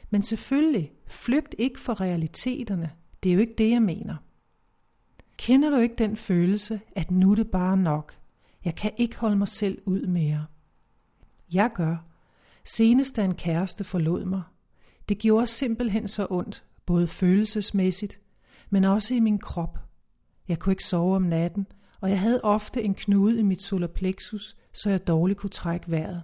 Men 0.09 0.23
selvfølgelig, 0.23 0.91
flygt 1.05 1.55
ikke 1.57 1.79
for 1.79 2.01
realiteterne. 2.01 2.91
Det 3.23 3.29
er 3.29 3.33
jo 3.33 3.39
ikke 3.39 3.55
det, 3.57 3.69
jeg 3.69 3.81
mener. 3.81 4.15
Kender 5.37 5.69
du 5.69 5.77
ikke 5.77 5.95
den 5.95 6.15
følelse, 6.15 6.81
at 6.95 7.11
nu 7.11 7.31
er 7.31 7.35
det 7.35 7.51
bare 7.51 7.77
nok? 7.77 8.13
Jeg 8.65 8.75
kan 8.75 8.91
ikke 8.97 9.17
holde 9.17 9.37
mig 9.37 9.47
selv 9.47 9.81
ud 9.85 10.07
mere. 10.07 10.45
Jeg 11.53 11.71
gør. 11.75 11.97
Senest 12.63 13.15
da 13.15 13.23
en 13.23 13.35
kæreste 13.35 13.83
forlod 13.83 14.25
mig. 14.25 14.41
Det 15.09 15.17
gjorde 15.17 15.47
simpelthen 15.47 16.07
så 16.07 16.27
ondt, 16.29 16.63
både 16.87 17.07
følelsesmæssigt, 17.07 18.19
men 18.69 18.83
også 18.83 19.13
i 19.13 19.19
min 19.19 19.39
krop. 19.39 19.79
Jeg 20.47 20.59
kunne 20.59 20.73
ikke 20.73 20.83
sove 20.83 21.15
om 21.15 21.21
natten, 21.21 21.67
og 22.01 22.09
jeg 22.09 22.19
havde 22.19 22.41
ofte 22.43 22.83
en 22.83 22.95
knude 22.95 23.39
i 23.39 23.43
mit 23.43 23.61
solarplexus, 23.61 24.55
så 24.73 24.89
jeg 24.89 25.07
dårligt 25.07 25.39
kunne 25.39 25.49
trække 25.49 25.91
vejret. 25.91 26.23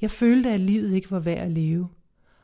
Jeg 0.00 0.10
følte, 0.10 0.50
at 0.50 0.60
livet 0.60 0.92
ikke 0.92 1.10
var 1.10 1.18
værd 1.18 1.38
at 1.38 1.52
leve, 1.52 1.88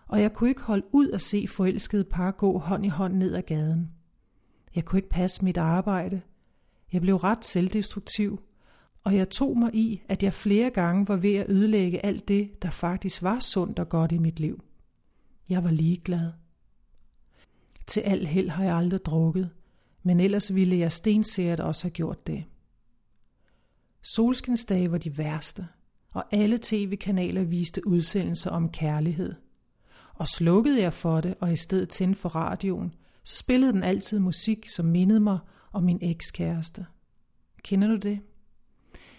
og 0.06 0.22
jeg 0.22 0.32
kunne 0.32 0.48
ikke 0.48 0.62
holde 0.62 0.86
ud 0.92 1.10
at 1.10 1.22
se 1.22 1.46
forelskede 1.48 2.04
par 2.04 2.30
gå 2.30 2.58
hånd 2.58 2.86
i 2.86 2.88
hånd 2.88 3.14
ned 3.14 3.34
ad 3.34 3.42
gaden. 3.42 3.92
Jeg 4.74 4.84
kunne 4.84 4.98
ikke 4.98 5.08
passe 5.08 5.44
mit 5.44 5.56
arbejde. 5.56 6.20
Jeg 6.92 7.00
blev 7.00 7.16
ret 7.16 7.44
selvdestruktiv, 7.44 8.40
og 9.04 9.16
jeg 9.16 9.30
tog 9.30 9.58
mig 9.58 9.74
i, 9.74 10.02
at 10.08 10.22
jeg 10.22 10.34
flere 10.34 10.70
gange 10.70 11.08
var 11.08 11.16
ved 11.16 11.34
at 11.34 11.50
ødelægge 11.50 12.06
alt 12.06 12.28
det, 12.28 12.62
der 12.62 12.70
faktisk 12.70 13.22
var 13.22 13.40
sundt 13.40 13.78
og 13.78 13.88
godt 13.88 14.12
i 14.12 14.18
mit 14.18 14.40
liv. 14.40 14.62
Jeg 15.48 15.64
var 15.64 15.70
ligeglad. 15.70 16.32
Til 17.88 18.00
al 18.00 18.26
held 18.26 18.48
har 18.48 18.64
jeg 18.64 18.76
aldrig 18.76 19.04
drukket, 19.04 19.50
men 20.02 20.20
ellers 20.20 20.54
ville 20.54 20.78
jeg 20.78 20.92
stensikkert 20.92 21.60
også 21.60 21.84
have 21.84 21.90
gjort 21.90 22.26
det. 22.26 22.44
Solskinsdage 24.02 24.90
var 24.92 24.98
de 24.98 25.18
værste, 25.18 25.68
og 26.10 26.24
alle 26.30 26.58
tv-kanaler 26.62 27.42
viste 27.42 27.86
udsendelser 27.86 28.50
om 28.50 28.68
kærlighed. 28.68 29.34
Og 30.14 30.28
slukkede 30.28 30.82
jeg 30.82 30.92
for 30.92 31.20
det, 31.20 31.34
og 31.40 31.52
i 31.52 31.56
stedet 31.56 31.88
tændte 31.88 32.20
for 32.20 32.28
radioen, 32.28 32.94
så 33.24 33.36
spillede 33.36 33.72
den 33.72 33.82
altid 33.82 34.18
musik, 34.18 34.68
som 34.68 34.86
mindede 34.86 35.20
mig 35.20 35.38
om 35.72 35.82
min 35.82 35.98
ekskæreste. 36.02 36.86
Kender 37.62 37.88
du 37.88 37.96
det? 37.96 38.20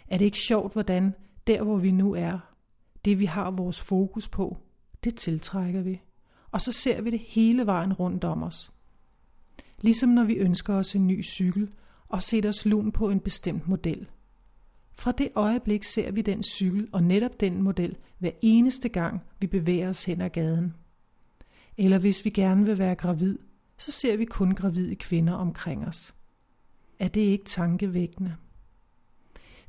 Er 0.08 0.18
det 0.18 0.26
ikke 0.26 0.38
sjovt, 0.38 0.74
hvordan 0.74 1.14
der, 1.48 1.64
hvor 1.64 1.78
vi 1.78 1.92
nu 1.92 2.14
er, 2.14 2.40
det 3.06 3.20
vi 3.20 3.26
har 3.26 3.52
vores 3.52 3.82
fokus 3.82 4.30
på, 4.30 4.58
det 5.04 5.16
tiltrækker 5.16 5.82
vi. 5.82 6.02
Og 6.52 6.62
så 6.62 6.72
ser 6.72 7.02
vi 7.02 7.10
det 7.10 7.20
hele 7.20 7.66
vejen 7.66 7.94
rundt 7.94 8.24
om 8.24 8.44
os. 8.44 8.72
Ligesom 9.82 10.10
når 10.10 10.24
vi 10.24 10.34
ønsker 10.34 10.74
os 10.74 10.96
en 10.96 11.08
ny 11.08 11.24
cykel 11.24 11.70
og 12.08 12.24
sætter 12.24 12.50
os 12.50 12.66
lun 12.66 12.92
på 12.92 13.10
en 13.10 13.20
bestemt 13.20 13.68
model. 13.68 14.10
Fra 14.94 15.12
det 15.12 15.30
øjeblik 15.36 15.84
ser 15.84 16.12
vi 16.12 16.22
den 16.22 16.44
cykel 16.44 16.88
og 16.92 17.04
netop 17.04 17.40
den 17.40 17.62
model 17.62 17.98
hver 18.18 18.32
eneste 18.42 18.90
gang, 18.90 19.22
vi 19.40 19.48
bevæger 19.48 19.90
os 19.90 20.04
hen 20.04 20.22
ad 20.22 20.30
gaden. 20.30 20.74
Eller 21.78 21.98
hvis 21.98 22.26
vi 22.26 22.30
gerne 22.30 22.66
vil 22.66 22.78
være 22.78 22.96
gravid, 22.96 23.38
så 23.78 23.92
ser 23.92 24.18
vi 24.18 24.26
kun 24.26 24.56
gravide 24.56 24.96
kvinder 24.96 25.34
omkring 25.34 25.88
os. 25.88 26.14
Er 27.00 27.08
det 27.08 27.22
ikke 27.22 27.46
tankevækkende? 27.46 28.36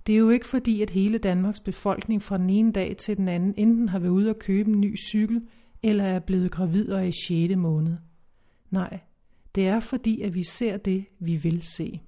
Det 0.06 0.14
er 0.14 0.18
jo 0.18 0.30
ikke 0.30 0.46
fordi, 0.46 0.82
at 0.82 0.90
hele 0.90 1.18
Danmarks 1.18 1.60
befolkning 1.60 2.22
fra 2.22 2.38
den 2.38 2.50
ene 2.50 2.72
dag 2.72 2.96
til 2.96 3.16
den 3.16 3.28
anden 3.28 3.54
enten 3.56 3.88
har 3.88 3.98
været 3.98 4.12
ude 4.12 4.30
og 4.30 4.38
købe 4.38 4.70
en 4.70 4.80
ny 4.80 4.98
cykel, 4.98 5.42
eller 5.82 6.04
er 6.04 6.18
blevet 6.18 6.50
gravider 6.50 7.00
i 7.00 7.12
6. 7.12 7.56
måned. 7.56 7.96
Nej, 8.70 9.00
det 9.54 9.66
er 9.68 9.80
fordi, 9.80 10.22
at 10.22 10.34
vi 10.34 10.42
ser 10.42 10.76
det, 10.76 11.04
vi 11.18 11.36
vil 11.36 11.62
se. 11.62 12.00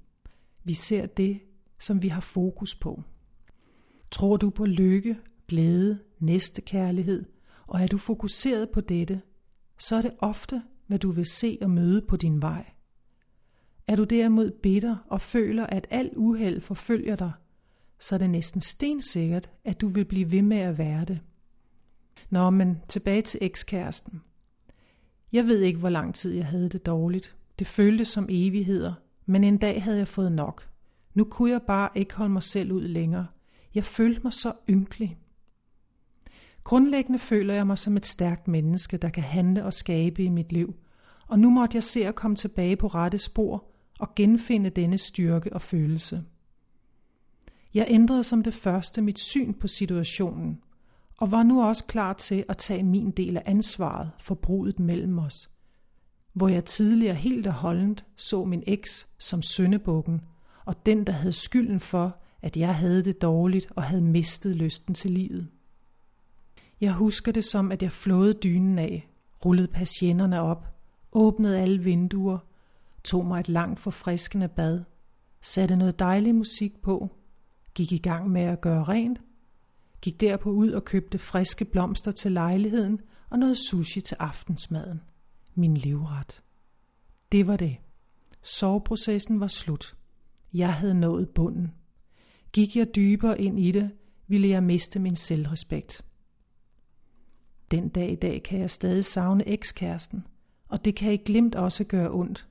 Vi 0.64 0.74
ser 0.74 1.06
det, 1.06 1.40
som 1.78 2.02
vi 2.02 2.08
har 2.08 2.20
fokus 2.20 2.74
på. 2.74 3.02
Tror 4.10 4.36
du 4.36 4.50
på 4.50 4.64
lykke, 4.64 5.18
glæde, 5.48 5.98
næstekærlighed, 6.18 7.24
og 7.66 7.82
er 7.82 7.86
du 7.86 7.98
fokuseret 7.98 8.70
på 8.70 8.80
dette, 8.80 9.20
så 9.78 9.96
er 9.96 10.02
det 10.02 10.14
ofte, 10.18 10.62
hvad 10.86 10.98
du 10.98 11.10
vil 11.10 11.26
se 11.26 11.58
og 11.62 11.70
møde 11.70 12.02
på 12.02 12.16
din 12.16 12.42
vej. 12.42 12.64
Er 13.86 13.96
du 13.96 14.04
derimod 14.04 14.50
bitter 14.50 14.96
og 15.08 15.20
føler, 15.20 15.66
at 15.66 15.86
al 15.90 16.10
uheld 16.16 16.60
forfølger 16.60 17.16
dig, 17.16 17.32
så 17.98 18.14
er 18.14 18.18
det 18.18 18.30
næsten 18.30 18.60
stensikkert, 18.60 19.50
at 19.64 19.80
du 19.80 19.88
vil 19.88 20.04
blive 20.04 20.32
ved 20.32 20.42
med 20.42 20.56
at 20.56 20.78
være 20.78 21.04
det. 21.04 21.20
Nå, 22.32 22.50
men 22.50 22.82
tilbage 22.88 23.22
til 23.22 23.38
ekskæresten. 23.42 24.22
Jeg 25.32 25.46
ved 25.46 25.60
ikke, 25.60 25.78
hvor 25.78 25.88
lang 25.88 26.14
tid 26.14 26.32
jeg 26.32 26.46
havde 26.46 26.68
det 26.68 26.86
dårligt. 26.86 27.36
Det 27.58 27.66
føltes 27.66 28.08
som 28.08 28.26
evigheder, 28.30 28.94
men 29.26 29.44
en 29.44 29.58
dag 29.58 29.82
havde 29.82 29.98
jeg 29.98 30.08
fået 30.08 30.32
nok. 30.32 30.68
Nu 31.14 31.24
kunne 31.24 31.50
jeg 31.50 31.62
bare 31.62 31.88
ikke 31.94 32.14
holde 32.14 32.32
mig 32.32 32.42
selv 32.42 32.72
ud 32.72 32.82
længere. 32.82 33.26
Jeg 33.74 33.84
følte 33.84 34.20
mig 34.24 34.32
så 34.32 34.52
ynkelig. 34.70 35.18
Grundlæggende 36.64 37.18
føler 37.18 37.54
jeg 37.54 37.66
mig 37.66 37.78
som 37.78 37.96
et 37.96 38.06
stærkt 38.06 38.48
menneske, 38.48 38.96
der 38.96 39.08
kan 39.08 39.22
handle 39.22 39.64
og 39.64 39.72
skabe 39.72 40.24
i 40.24 40.28
mit 40.28 40.52
liv. 40.52 40.74
Og 41.26 41.38
nu 41.38 41.50
måtte 41.50 41.76
jeg 41.76 41.82
se 41.82 42.06
at 42.06 42.14
komme 42.14 42.36
tilbage 42.36 42.76
på 42.76 42.86
rette 42.86 43.18
spor 43.18 43.64
og 43.98 44.14
genfinde 44.14 44.70
denne 44.70 44.98
styrke 44.98 45.52
og 45.52 45.62
følelse. 45.62 46.24
Jeg 47.74 47.86
ændrede 47.88 48.24
som 48.24 48.42
det 48.42 48.54
første 48.54 49.02
mit 49.02 49.18
syn 49.18 49.54
på 49.54 49.66
situationen, 49.66 50.60
og 51.22 51.32
var 51.32 51.42
nu 51.42 51.64
også 51.64 51.84
klar 51.84 52.12
til 52.12 52.44
at 52.48 52.56
tage 52.56 52.82
min 52.82 53.10
del 53.10 53.36
af 53.36 53.42
ansvaret 53.46 54.10
for 54.18 54.34
brudet 54.34 54.78
mellem 54.78 55.18
os. 55.18 55.50
Hvor 56.32 56.48
jeg 56.48 56.64
tidligere 56.64 57.14
helt 57.14 57.46
og 57.46 57.52
holdent 57.52 58.04
så 58.16 58.44
min 58.44 58.62
eks 58.66 59.08
som 59.18 59.42
søndebukken, 59.42 60.20
og 60.64 60.86
den, 60.86 61.04
der 61.04 61.12
havde 61.12 61.32
skylden 61.32 61.80
for, 61.80 62.16
at 62.42 62.56
jeg 62.56 62.74
havde 62.74 63.04
det 63.04 63.22
dårligt 63.22 63.66
og 63.76 63.82
havde 63.82 64.02
mistet 64.02 64.56
lysten 64.56 64.94
til 64.94 65.10
livet. 65.10 65.48
Jeg 66.80 66.92
husker 66.92 67.32
det 67.32 67.44
som, 67.44 67.72
at 67.72 67.82
jeg 67.82 67.92
flåede 67.92 68.34
dynen 68.34 68.78
af, 68.78 69.08
rullede 69.44 69.68
patienterne 69.68 70.40
op, 70.40 70.66
åbnede 71.12 71.60
alle 71.60 71.84
vinduer, 71.84 72.38
tog 73.04 73.26
mig 73.26 73.40
et 73.40 73.48
langt 73.48 73.80
forfriskende 73.80 74.48
bad, 74.48 74.82
satte 75.42 75.76
noget 75.76 75.98
dejlig 75.98 76.34
musik 76.34 76.82
på, 76.82 77.10
gik 77.74 77.92
i 77.92 77.98
gang 77.98 78.30
med 78.30 78.42
at 78.42 78.60
gøre 78.60 78.84
rent, 78.84 79.20
gik 80.02 80.20
derpå 80.20 80.50
ud 80.50 80.70
og 80.70 80.84
købte 80.84 81.18
friske 81.18 81.64
blomster 81.64 82.10
til 82.10 82.32
lejligheden 82.32 83.00
og 83.30 83.38
noget 83.38 83.58
sushi 83.58 84.00
til 84.00 84.16
aftensmaden. 84.20 85.02
Min 85.54 85.76
livret. 85.76 86.42
Det 87.32 87.46
var 87.46 87.56
det. 87.56 87.76
Soveprocessen 88.42 89.40
var 89.40 89.46
slut. 89.46 89.96
Jeg 90.54 90.74
havde 90.74 90.94
nået 90.94 91.28
bunden. 91.28 91.74
Gik 92.52 92.76
jeg 92.76 92.94
dybere 92.94 93.40
ind 93.40 93.60
i 93.60 93.70
det, 93.70 93.90
ville 94.26 94.48
jeg 94.48 94.62
miste 94.62 94.98
min 94.98 95.16
selvrespekt. 95.16 96.04
Den 97.70 97.88
dag 97.88 98.12
i 98.12 98.14
dag 98.14 98.42
kan 98.42 98.60
jeg 98.60 98.70
stadig 98.70 99.04
savne 99.04 99.48
ekskæresten, 99.48 100.26
og 100.68 100.84
det 100.84 100.96
kan 100.96 101.12
i 101.12 101.16
glimt 101.16 101.54
også 101.54 101.84
gøre 101.84 102.10
ondt. 102.10 102.48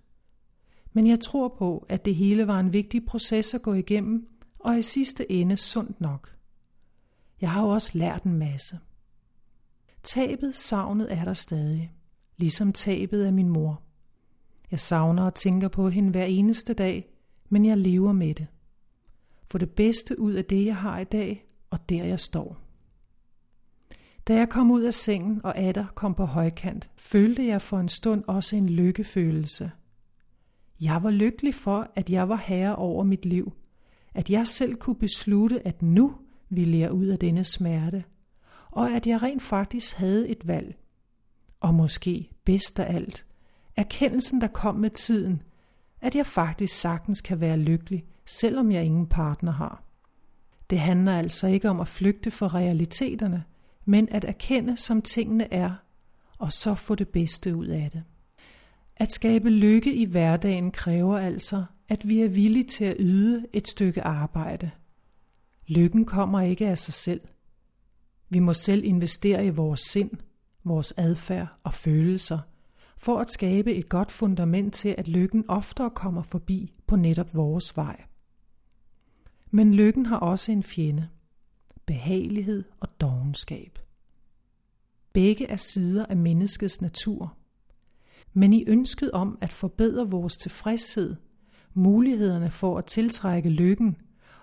Men 0.94 1.08
jeg 1.08 1.20
tror 1.20 1.48
på, 1.48 1.86
at 1.90 2.06
det 2.06 2.16
hele 2.16 2.48
var 2.48 2.60
en 2.60 2.74
vigtig 2.74 3.06
proces 3.06 3.54
at 3.54 3.62
gå 3.62 3.74
igennem, 3.74 4.28
og 4.60 4.78
i 4.78 4.82
sidste 4.82 5.32
ende 5.32 5.58
sundt 5.58 6.02
nok. 6.02 6.41
Jeg 7.42 7.52
har 7.52 7.62
jo 7.62 7.70
også 7.70 7.98
lært 7.98 8.24
en 8.24 8.38
masse. 8.38 8.80
Tabet, 10.04 10.56
savnet 10.56 11.14
er 11.14 11.24
der 11.24 11.34
stadig, 11.34 11.94
ligesom 12.38 12.74
tabet 12.74 13.24
af 13.24 13.34
min 13.34 13.50
mor. 13.50 13.82
Jeg 14.72 14.80
savner 14.80 15.24
og 15.24 15.34
tænker 15.34 15.68
på 15.68 15.90
hende 15.90 16.12
hver 16.12 16.26
eneste 16.26 16.74
dag, 16.74 17.10
men 17.50 17.66
jeg 17.66 17.78
lever 17.78 18.12
med 18.12 18.34
det. 18.36 18.48
Få 19.52 19.58
det 19.58 19.72
bedste 19.72 20.20
ud 20.20 20.34
af 20.34 20.46
det, 20.46 20.66
jeg 20.66 20.76
har 20.76 21.00
i 21.00 21.04
dag, 21.04 21.46
og 21.70 21.90
der 21.90 22.04
jeg 22.04 22.20
står. 22.20 22.58
Da 24.28 24.36
jeg 24.36 24.50
kom 24.50 24.72
ud 24.72 24.82
af 24.82 24.94
sengen 24.94 25.42
og 25.44 25.58
Adder 25.58 25.86
kom 25.96 26.14
på 26.16 26.26
højkant, 26.26 26.90
følte 26.96 27.48
jeg 27.48 27.62
for 27.62 27.80
en 27.80 27.90
stund 27.90 28.24
også 28.28 28.56
en 28.56 28.70
lykkefølelse. 28.70 29.72
Jeg 30.82 31.04
var 31.04 31.10
lykkelig 31.10 31.56
for, 31.56 31.92
at 31.96 32.10
jeg 32.10 32.30
var 32.30 32.36
herre 32.36 32.76
over 32.76 33.04
mit 33.04 33.26
liv, 33.26 33.54
at 34.14 34.30
jeg 34.30 34.48
selv 34.48 34.76
kunne 34.76 34.96
beslutte, 34.96 35.68
at 35.68 35.82
nu 35.82 36.16
ville 36.52 36.78
jeg 36.78 36.92
ud 36.92 37.06
af 37.06 37.20
denne 37.20 37.44
smerte, 37.44 38.04
og 38.72 38.92
at 38.92 39.08
jeg 39.08 39.22
rent 39.22 39.42
faktisk 39.42 39.96
havde 39.96 40.30
et 40.30 40.48
valg. 40.48 40.76
Og 41.60 41.74
måske 41.74 42.30
bedst 42.46 42.80
af 42.80 42.96
alt, 42.96 43.26
erkendelsen, 43.76 44.42
der 44.42 44.48
kom 44.48 44.76
med 44.76 44.90
tiden, 44.90 45.42
at 46.02 46.16
jeg 46.16 46.26
faktisk 46.26 46.80
sagtens 46.80 47.22
kan 47.22 47.40
være 47.40 47.58
lykkelig, 47.58 48.06
selvom 48.26 48.72
jeg 48.72 48.84
ingen 48.84 49.08
partner 49.08 49.52
har. 49.52 49.84
Det 50.70 50.80
handler 50.80 51.18
altså 51.18 51.48
ikke 51.48 51.70
om 51.70 51.80
at 51.80 51.88
flygte 51.88 52.32
fra 52.32 52.48
realiteterne, 52.48 53.44
men 53.86 54.10
at 54.12 54.26
erkende, 54.26 54.78
som 54.78 55.02
tingene 55.02 55.54
er, 55.54 55.72
og 56.38 56.52
så 56.52 56.76
få 56.76 56.96
det 56.96 57.08
bedste 57.08 57.56
ud 57.56 57.68
af 57.68 57.90
det. 57.92 58.04
At 58.96 59.12
skabe 59.12 59.50
lykke 59.50 59.94
i 59.94 60.06
hverdagen 60.06 60.72
kræver 60.72 61.18
altså, 61.18 61.64
at 61.90 62.08
vi 62.10 62.22
er 62.22 62.30
villige 62.30 62.64
til 62.64 62.86
at 62.86 62.96
yde 63.00 63.46
et 63.54 63.68
stykke 63.68 64.02
arbejde. 64.02 64.72
Lykken 65.72 66.06
kommer 66.06 66.42
ikke 66.42 66.68
af 66.68 66.78
sig 66.78 66.94
selv. 66.94 67.22
Vi 68.30 68.40
må 68.40 68.54
selv 68.54 68.84
investere 68.84 69.46
i 69.46 69.50
vores 69.50 69.80
sind, 69.80 70.12
vores 70.64 70.94
adfærd 70.98 71.48
og 71.64 71.74
følelser, 71.74 72.40
for 72.98 73.20
at 73.20 73.32
skabe 73.32 73.74
et 73.74 73.90
godt 73.90 74.12
fundament 74.12 74.74
til, 74.74 74.96
at 74.98 75.08
lykken 75.08 75.46
oftere 75.48 75.90
kommer 75.90 76.22
forbi 76.24 76.74
på 76.88 76.96
netop 76.96 77.36
vores 77.36 77.78
vej. 77.78 78.04
Men 79.52 79.74
lykken 79.74 80.06
har 80.06 80.18
også 80.18 80.52
en 80.52 80.64
fjende. 80.64 81.10
Behagelighed 81.86 82.64
og 82.80 83.02
dogenskab. 83.02 83.80
Begge 85.14 85.48
er 85.48 85.56
sider 85.56 86.06
af 86.06 86.18
menneskets 86.18 86.82
natur. 86.82 87.38
men 88.34 88.54
i 88.54 88.64
ønsket 88.68 89.12
om 89.12 89.38
at 89.42 89.54
forbedre 89.54 90.10
vores 90.10 90.38
tilfredshed, 90.38 91.16
mulighederne 91.74 92.52
for 92.52 92.78
at 92.78 92.86
tiltrække 92.86 93.50
lykken 93.50 93.98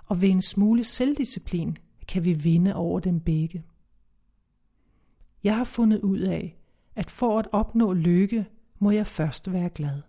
og 0.08 0.22
ved 0.22 0.28
en 0.28 0.42
smule 0.42 0.84
selvdisciplin 0.84 1.76
kan 2.08 2.24
vi 2.24 2.32
vinde 2.32 2.74
over 2.74 3.00
dem 3.00 3.20
begge. 3.20 3.64
Jeg 5.44 5.56
har 5.56 5.64
fundet 5.64 6.00
ud 6.00 6.18
af, 6.18 6.58
at 6.94 7.10
for 7.10 7.38
at 7.38 7.48
opnå 7.52 7.92
lykke, 7.92 8.46
må 8.78 8.90
jeg 8.90 9.06
først 9.06 9.52
være 9.52 9.70
glad. 9.70 10.02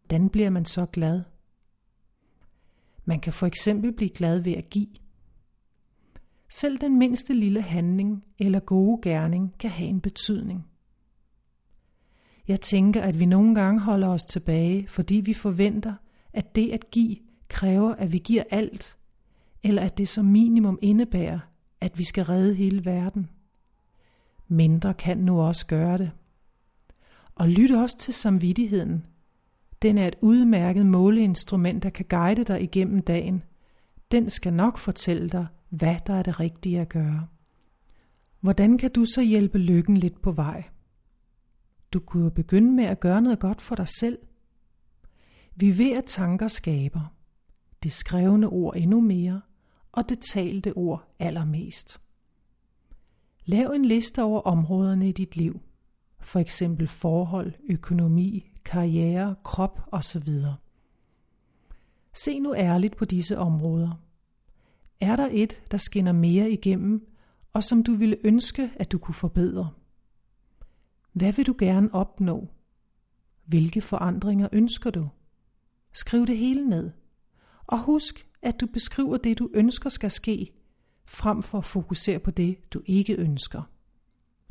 Hvordan 0.00 0.28
bliver 0.28 0.50
man 0.50 0.64
så 0.64 0.86
glad? 0.86 1.22
Man 3.04 3.20
kan 3.20 3.32
for 3.32 3.46
eksempel 3.46 3.92
blive 3.92 4.10
glad 4.10 4.38
ved 4.38 4.52
at 4.52 4.70
give. 4.70 4.88
Selv 6.48 6.78
den 6.78 6.98
mindste 6.98 7.34
lille 7.34 7.62
handling 7.62 8.24
eller 8.38 8.60
gode 8.60 9.02
gerning 9.02 9.54
kan 9.58 9.70
have 9.70 9.88
en 9.88 10.00
betydning. 10.00 10.66
Jeg 12.48 12.60
tænker, 12.60 13.02
at 13.02 13.20
vi 13.20 13.26
nogle 13.26 13.54
gange 13.54 13.80
holder 13.80 14.08
os 14.08 14.24
tilbage, 14.24 14.88
fordi 14.88 15.14
vi 15.14 15.34
forventer, 15.34 15.94
at 16.32 16.54
det 16.54 16.70
at 16.70 16.90
give 16.90 17.16
kræver, 17.52 17.94
at 17.94 18.12
vi 18.12 18.18
giver 18.18 18.42
alt, 18.50 18.96
eller 19.62 19.82
at 19.82 19.98
det 19.98 20.08
som 20.08 20.24
minimum 20.24 20.78
indebærer, 20.82 21.38
at 21.80 21.98
vi 21.98 22.04
skal 22.04 22.24
redde 22.24 22.54
hele 22.54 22.84
verden. 22.84 23.30
Mindre 24.48 24.94
kan 24.94 25.18
nu 25.18 25.40
også 25.40 25.66
gøre 25.66 25.98
det. 25.98 26.10
Og 27.34 27.48
lyt 27.48 27.70
også 27.70 27.98
til 27.98 28.14
samvittigheden. 28.14 29.06
Den 29.82 29.98
er 29.98 30.08
et 30.08 30.16
udmærket 30.20 30.86
måleinstrument, 30.86 31.82
der 31.82 31.90
kan 31.90 32.06
guide 32.08 32.44
dig 32.44 32.62
igennem 32.62 33.02
dagen. 33.02 33.42
Den 34.10 34.30
skal 34.30 34.52
nok 34.52 34.78
fortælle 34.78 35.28
dig, 35.28 35.46
hvad 35.68 35.96
der 36.06 36.14
er 36.14 36.22
det 36.22 36.40
rigtige 36.40 36.80
at 36.80 36.88
gøre. 36.88 37.26
Hvordan 38.40 38.78
kan 38.78 38.90
du 38.90 39.04
så 39.04 39.22
hjælpe 39.22 39.58
lykken 39.58 39.96
lidt 39.96 40.22
på 40.22 40.32
vej? 40.32 40.64
Du 41.92 42.00
kunne 42.00 42.30
begynde 42.30 42.72
med 42.72 42.84
at 42.84 43.00
gøre 43.00 43.22
noget 43.22 43.38
godt 43.38 43.60
for 43.60 43.74
dig 43.74 43.88
selv. 43.88 44.18
Vi 45.56 45.78
ved, 45.78 45.92
at 45.92 46.04
tanker 46.04 46.48
skaber. 46.48 47.14
Det 47.82 47.92
skrevne 47.92 48.48
ord 48.48 48.76
endnu 48.76 49.00
mere, 49.00 49.40
og 49.92 50.08
det 50.08 50.18
talte 50.18 50.72
ord 50.76 51.14
allermest. 51.18 52.00
Lav 53.44 53.70
en 53.70 53.84
liste 53.84 54.22
over 54.22 54.40
områderne 54.40 55.08
i 55.08 55.12
dit 55.12 55.36
liv, 55.36 55.60
for 56.20 56.38
eksempel 56.38 56.88
forhold, 56.88 57.52
økonomi, 57.70 58.52
karriere, 58.64 59.36
krop 59.44 59.88
osv. 59.92 60.28
Se 62.12 62.38
nu 62.38 62.54
ærligt 62.54 62.96
på 62.96 63.04
disse 63.04 63.38
områder. 63.38 64.00
Er 65.00 65.16
der 65.16 65.28
et, 65.32 65.62
der 65.70 65.78
skinner 65.78 66.12
mere 66.12 66.50
igennem, 66.50 67.08
og 67.52 67.64
som 67.64 67.82
du 67.82 67.94
ville 67.94 68.16
ønske, 68.24 68.70
at 68.76 68.92
du 68.92 68.98
kunne 68.98 69.14
forbedre? 69.14 69.70
Hvad 71.12 71.32
vil 71.32 71.46
du 71.46 71.54
gerne 71.58 71.94
opnå? 71.94 72.48
Hvilke 73.44 73.80
forandringer 73.80 74.48
ønsker 74.52 74.90
du? 74.90 75.08
Skriv 75.92 76.26
det 76.26 76.38
hele 76.38 76.68
ned. 76.68 76.90
Og 77.72 77.78
husk, 77.78 78.26
at 78.42 78.60
du 78.60 78.66
beskriver 78.66 79.16
det, 79.16 79.38
du 79.38 79.50
ønsker 79.54 79.90
skal 79.90 80.10
ske, 80.10 80.52
frem 81.06 81.42
for 81.42 81.58
at 81.58 81.64
fokusere 81.64 82.18
på 82.18 82.30
det, 82.30 82.72
du 82.72 82.82
ikke 82.86 83.14
ønsker. 83.14 83.62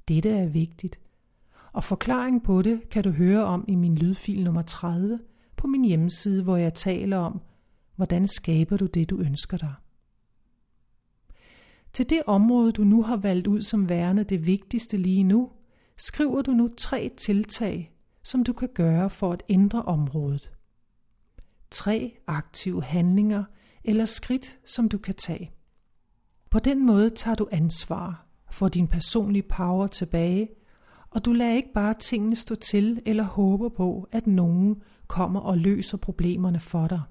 Dette 0.08 0.30
er 0.30 0.48
vigtigt. 0.48 1.00
Og 1.74 1.84
forklaring 1.84 2.44
på 2.44 2.62
det 2.62 2.90
kan 2.90 3.04
du 3.04 3.10
høre 3.10 3.44
om 3.44 3.66
i 3.68 3.76
min 3.76 3.96
lydfil 3.96 4.44
nummer 4.44 4.62
30 4.62 5.20
på 5.56 5.68
min 5.68 5.86
hjemmeside, 5.86 6.44
hvor 6.44 6.58
jeg 6.58 6.74
taler 6.74 7.18
om, 7.18 7.42
hvordan 7.96 8.28
skaber 8.28 8.78
du 8.78 8.86
det, 8.86 9.10
du 9.10 9.20
ønsker 9.20 9.58
dig. 9.58 9.74
Til 11.94 12.10
det 12.10 12.22
område, 12.28 12.72
du 12.72 12.84
nu 12.84 13.04
har 13.04 13.18
valgt 13.18 13.48
ud 13.48 13.62
som 13.62 13.90
værende 13.90 14.24
det 14.24 14.48
vigtigste 14.48 14.98
lige 14.98 15.24
nu, 15.24 15.52
skriver 15.98 16.42
du 16.42 16.52
nu 16.52 16.70
tre 16.78 17.12
tiltag, 17.18 17.92
som 18.24 18.44
du 18.44 18.54
kan 18.54 18.70
gøre 18.74 19.10
for 19.10 19.34
at 19.34 19.44
ændre 19.50 19.82
området. 19.82 20.52
Tre 21.72 22.18
aktive 22.28 22.84
handlinger 22.84 23.44
eller 23.84 24.06
skridt, 24.06 24.60
som 24.66 24.90
du 24.90 24.98
kan 24.98 25.16
tage. 25.16 25.52
På 26.50 26.60
den 26.60 26.86
måde 26.86 27.10
tager 27.10 27.36
du 27.36 27.48
ansvar, 27.52 28.26
for 28.52 28.70
din 28.70 28.88
personlige 28.88 29.44
power 29.44 29.88
tilbage, 29.88 30.50
og 31.10 31.26
du 31.26 31.34
lader 31.34 31.56
ikke 31.56 31.74
bare 31.74 31.94
tingene 31.94 32.36
stå 32.36 32.56
til 32.56 33.02
eller 33.06 33.24
håber 33.24 33.70
på, 33.70 34.08
at 34.12 34.28
nogen 34.28 34.82
kommer 35.08 35.40
og 35.40 35.58
løser 35.58 35.98
problemerne 35.98 36.60
for 36.60 36.88
dig. 36.88 37.02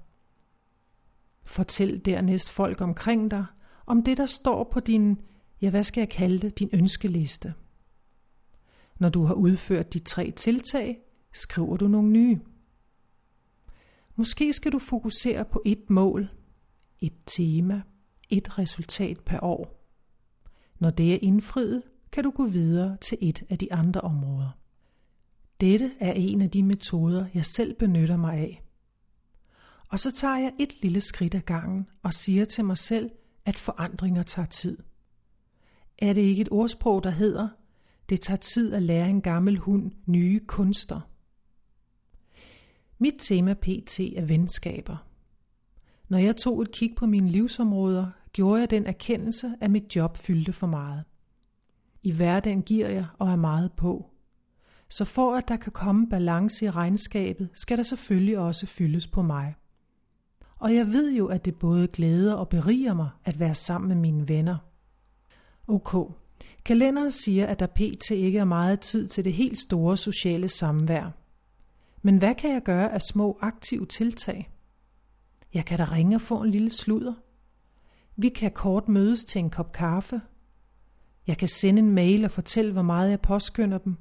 Fortæl 1.43 2.01
dernæst 2.05 2.49
folk 2.49 2.81
omkring 2.81 3.31
dig 3.31 3.45
om 3.85 4.03
det, 4.03 4.17
der 4.17 4.25
står 4.25 4.69
på 4.71 4.79
din, 4.79 5.21
ja 5.61 5.69
hvad 5.69 5.83
skal 5.83 6.01
jeg 6.01 6.09
kalde 6.09 6.39
det, 6.39 6.59
din 6.59 6.69
ønskeliste. 6.73 7.53
Når 8.99 9.09
du 9.09 9.23
har 9.23 9.33
udført 9.33 9.93
de 9.93 9.99
tre 9.99 10.31
tiltag, 10.31 10.97
skriver 11.33 11.77
du 11.77 11.87
nogle 11.87 12.09
nye. 12.09 12.39
Måske 14.15 14.53
skal 14.53 14.71
du 14.71 14.79
fokusere 14.79 15.45
på 15.45 15.61
et 15.65 15.89
mål, 15.89 16.29
et 16.99 17.13
tema, 17.25 17.81
et 18.29 18.57
resultat 18.57 19.19
per 19.19 19.43
år. 19.43 19.87
Når 20.79 20.89
det 20.89 21.13
er 21.13 21.19
indfriet, 21.21 21.83
kan 22.11 22.23
du 22.23 22.31
gå 22.31 22.45
videre 22.45 22.97
til 22.97 23.17
et 23.21 23.43
af 23.49 23.57
de 23.57 23.73
andre 23.73 24.01
områder. 24.01 24.49
Dette 25.61 25.91
er 25.99 26.13
en 26.13 26.41
af 26.41 26.49
de 26.49 26.63
metoder, 26.63 27.25
jeg 27.33 27.45
selv 27.45 27.73
benytter 27.73 28.17
mig 28.17 28.37
af. 28.37 28.63
Og 29.87 29.99
så 29.99 30.11
tager 30.11 30.37
jeg 30.37 30.53
et 30.59 30.81
lille 30.81 31.01
skridt 31.01 31.35
ad 31.35 31.41
gangen 31.41 31.87
og 32.03 32.13
siger 32.13 32.45
til 32.45 32.65
mig 32.65 32.77
selv, 32.77 33.11
at 33.45 33.57
forandringer 33.57 34.23
tager 34.23 34.45
tid. 34.45 34.77
Er 35.97 36.13
det 36.13 36.21
ikke 36.21 36.41
et 36.41 36.51
ordsprog, 36.51 37.03
der 37.03 37.09
hedder, 37.09 37.49
det 38.09 38.21
tager 38.21 38.37
tid 38.37 38.73
at 38.73 38.83
lære 38.83 39.09
en 39.09 39.21
gammel 39.21 39.57
hund 39.57 39.91
nye 40.05 40.39
kunster? 40.47 41.10
Mit 43.03 43.13
tema 43.19 43.53
pt. 43.53 43.99
er 43.99 44.25
venskaber. 44.25 45.07
Når 46.09 46.17
jeg 46.17 46.35
tog 46.35 46.61
et 46.61 46.71
kig 46.71 46.93
på 46.95 47.05
mine 47.05 47.29
livsområder, 47.29 48.07
gjorde 48.33 48.59
jeg 48.59 48.69
den 48.69 48.85
erkendelse, 48.85 49.53
at 49.61 49.71
mit 49.71 49.95
job 49.95 50.17
fyldte 50.17 50.53
for 50.53 50.67
meget. 50.67 51.03
I 52.03 52.11
hverdagen 52.11 52.61
giver 52.61 52.89
jeg 52.89 53.05
og 53.19 53.31
er 53.31 53.35
meget 53.35 53.71
på. 53.71 54.09
Så 54.89 55.05
for 55.05 55.35
at 55.35 55.47
der 55.47 55.57
kan 55.57 55.71
komme 55.71 56.09
balance 56.09 56.65
i 56.65 56.69
regnskabet, 56.69 57.49
skal 57.53 57.77
der 57.77 57.83
selvfølgelig 57.83 58.37
også 58.37 58.65
fyldes 58.65 59.07
på 59.07 59.21
mig. 59.21 59.55
Og 60.55 60.75
jeg 60.75 60.87
ved 60.87 61.11
jo, 61.11 61.27
at 61.27 61.45
det 61.45 61.55
både 61.55 61.87
glæder 61.87 62.33
og 62.33 62.49
beriger 62.49 62.93
mig 62.93 63.09
at 63.25 63.39
være 63.39 63.55
sammen 63.55 63.87
med 63.87 63.95
mine 63.95 64.29
venner. 64.29 64.57
Ok, 65.67 66.11
kalenderen 66.65 67.11
siger, 67.11 67.47
at 67.47 67.59
der 67.59 67.67
pt. 67.67 68.11
ikke 68.11 68.39
er 68.39 68.45
meget 68.45 68.79
tid 68.79 69.07
til 69.07 69.23
det 69.23 69.33
helt 69.33 69.57
store 69.57 69.97
sociale 69.97 70.47
samvær. 70.47 71.20
Men 72.01 72.17
hvad 72.17 72.35
kan 72.35 72.53
jeg 72.53 72.63
gøre 72.63 72.93
af 72.93 73.01
små 73.01 73.37
aktive 73.41 73.85
tiltag? 73.85 74.51
Jeg 75.53 75.65
kan 75.65 75.77
da 75.77 75.83
ringe 75.83 76.15
og 76.15 76.21
få 76.21 76.41
en 76.41 76.51
lille 76.51 76.69
sludder. 76.69 77.13
Vi 78.15 78.29
kan 78.29 78.51
kort 78.51 78.87
mødes 78.87 79.25
til 79.25 79.39
en 79.39 79.49
kop 79.49 79.71
kaffe. 79.71 80.21
Jeg 81.27 81.37
kan 81.37 81.47
sende 81.47 81.79
en 81.79 81.91
mail 81.91 82.25
og 82.25 82.31
fortælle, 82.31 82.71
hvor 82.71 82.81
meget 82.81 83.09
jeg 83.09 83.21
påskynder 83.21 83.77
dem. 83.77 83.97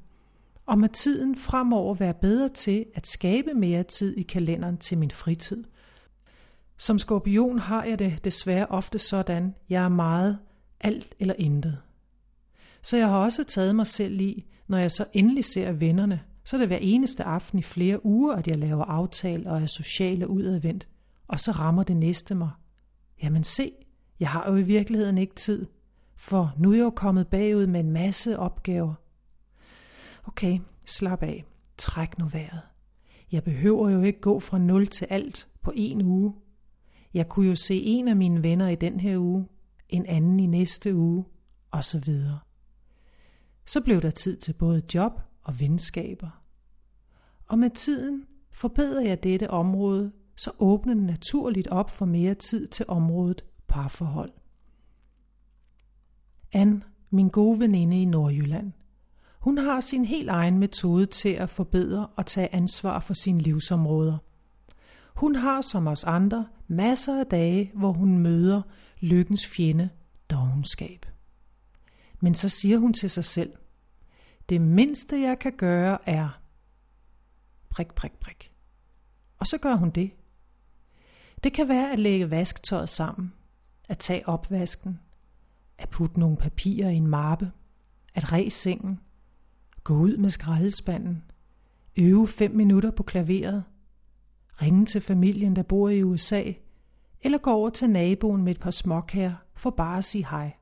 Og 0.67 0.79
med 0.79 0.89
tiden 0.89 1.37
fremover 1.37 1.95
være 1.95 2.15
bedre 2.15 2.49
til 2.49 2.87
at 2.95 3.07
skabe 3.07 3.55
mere 3.55 3.83
tid 3.83 4.17
i 4.17 4.23
kalenderen 4.23 4.79
til 4.79 4.99
min 4.99 5.11
fritid. 5.11 5.65
Som 6.77 6.99
skorpion 6.99 7.59
har 7.59 7.85
jeg 7.85 7.99
det 7.99 8.25
desværre 8.25 8.67
ofte 8.67 8.99
sådan, 8.99 9.55
jeg 9.69 9.85
er 9.85 9.89
meget 9.89 10.39
alt 10.81 11.15
eller 11.19 11.35
intet. 11.39 11.79
Så 12.83 12.97
jeg 12.97 13.09
har 13.09 13.19
også 13.19 13.45
taget 13.45 13.77
mig 13.77 13.87
selv 13.87 14.21
i, 14.21 14.47
når 14.69 14.79
jeg 14.79 14.91
så 14.91 15.05
endelig 15.13 15.45
ser 15.45 15.73
vennerne, 15.73 16.21
så 16.45 16.57
er 16.57 16.59
det 16.59 16.69
hver 16.69 16.79
eneste 16.81 17.25
aften 17.25 17.59
i 17.59 17.63
flere 17.63 18.07
uger, 18.07 18.35
at 18.35 18.49
jeg 18.49 18.57
laver 18.57 18.85
aftale 18.85 19.51
og 19.51 19.63
er 19.63 19.67
social 19.67 20.25
og 20.25 20.31
udadvendt. 20.31 20.89
Og 21.29 21.41
så 21.41 21.53
rammer 21.53 21.83
det 21.83 21.97
næste 21.97 22.35
mig. 22.35 22.51
Jamen 23.23 23.45
se, 23.45 23.73
jeg 24.21 24.29
har 24.29 24.51
jo 24.51 24.57
i 24.57 24.63
virkeligheden 24.63 25.19
ikke 25.19 25.35
tid, 25.35 25.67
for 26.17 26.55
nu 26.59 26.71
er 26.71 26.77
jeg 26.77 26.83
jo 26.83 26.91
kommet 26.91 27.29
bagud 27.29 27.67
med 27.67 27.81
en 27.81 27.93
masse 27.93 28.39
opgaver. 28.39 28.95
Okay, 30.25 30.59
slap 30.87 31.23
af. 31.23 31.45
Træk 31.77 32.19
nu 32.19 32.25
vejret. 32.25 32.61
Jeg 33.33 33.45
behøver 33.45 33.91
jo 33.91 34.03
ikke 34.03 34.21
gå 34.21 34.41
fra 34.41 34.59
0 34.59 34.87
til 34.87 35.07
alt 35.11 35.49
på 35.63 35.73
en 35.77 36.03
uge. 36.03 36.35
Jeg 37.15 37.29
kunne 37.29 37.49
jo 37.49 37.55
se 37.55 37.83
en 37.83 38.09
af 38.09 38.17
mine 38.17 38.43
venner 38.43 38.69
i 38.69 38.75
den 38.75 39.01
her 39.01 39.19
uge, 39.19 39.49
en 39.89 40.07
anden 40.07 40.41
i 40.41 40.47
næste 40.47 40.95
uge, 40.95 41.25
og 41.71 41.85
så 41.85 41.99
videre. 41.99 42.39
Så 43.67 43.81
blev 43.81 44.03
der 44.03 44.11
tid 44.11 44.37
til 44.37 44.53
både 44.53 44.83
job 44.95 45.21
og 45.43 45.61
venskaber. 45.61 46.43
Og 47.47 47.59
med 47.59 47.71
tiden 47.71 48.27
forbedrer 48.53 49.01
jeg 49.01 49.23
dette 49.23 49.51
område, 49.51 50.13
så 50.37 50.51
åbner 50.59 50.95
den 50.95 51.07
naturligt 51.07 51.69
op 51.69 51.91
for 51.91 52.05
mere 52.05 52.35
tid 52.35 52.67
til 52.67 52.85
området 52.89 53.45
parforhold. 53.69 54.33
Anne, 56.53 56.83
min 57.11 57.29
gode 57.29 57.61
veninde 57.61 58.03
i 58.03 58.05
Nordjylland. 58.05 58.73
Hun 59.41 59.59
har 59.59 59.81
sin 59.81 60.05
helt 60.05 60.29
egen 60.29 60.59
metode 60.59 61.07
til 61.07 61.29
at 61.29 61.51
forbedre 61.51 62.07
og 62.07 62.27
tage 62.27 62.55
ansvar 62.55 63.01
for 63.01 63.15
sine 63.15 63.39
livsområder. 63.39 64.19
Hun 65.15 65.35
har 65.35 65.61
som 65.61 65.87
os 65.87 66.05
andre 66.05 66.47
masser 66.69 67.21
af 67.21 67.27
dage, 67.27 67.73
hvor 67.75 67.93
hun 67.93 68.19
møder 68.19 68.63
lykkens 69.01 69.47
fjende, 69.47 69.89
dogenskab. 70.31 71.07
Men 72.21 72.35
så 72.35 72.49
siger 72.49 72.79
hun 72.79 72.93
til 72.93 73.11
sig 73.11 73.25
selv, 73.25 73.53
det 74.51 74.61
mindste 74.61 75.21
jeg 75.21 75.39
kan 75.39 75.53
gøre 75.53 76.09
er, 76.09 76.41
prik, 77.69 77.95
prik, 77.95 78.13
prik. 78.13 78.53
Og 79.39 79.47
så 79.47 79.59
gør 79.59 79.75
hun 79.75 79.91
det. 79.91 80.11
Det 81.45 81.53
kan 81.53 81.69
være 81.69 81.93
at 81.93 81.99
lægge 81.99 82.31
vasketøjet 82.31 82.89
sammen, 82.89 83.33
at 83.89 83.99
tage 83.99 84.29
opvasken, 84.29 85.01
at 85.79 85.89
putte 85.89 86.21
nogle 86.21 86.37
papirer 86.37 86.91
i 86.91 86.97
en 86.97 87.07
mappe, 87.07 87.53
at 88.15 88.33
ræse 88.33 88.59
sengen, 88.59 89.01
gå 89.85 89.95
ud 89.95 90.17
med 90.17 90.31
skraldespanden, 90.31 91.25
øve 91.97 92.29
fem 92.29 92.51
minutter 92.51 92.91
på 92.91 93.03
klaveret, 93.03 93.65
ringe 94.63 94.87
til 94.87 95.01
familien, 95.01 95.57
der 95.57 95.63
bor 95.63 95.89
i 95.89 96.03
USA, 96.03 96.53
eller 97.21 97.39
gå 97.39 97.53
over 97.53 97.71
til 97.71 97.91
naboen 97.91 98.43
med 98.43 98.53
et 98.53 98.61
par 98.61 98.71
småkager 98.71 99.35
for 99.55 99.71
bare 99.71 99.99
at 99.99 100.05
sige 100.05 100.27
hej. 100.31 100.60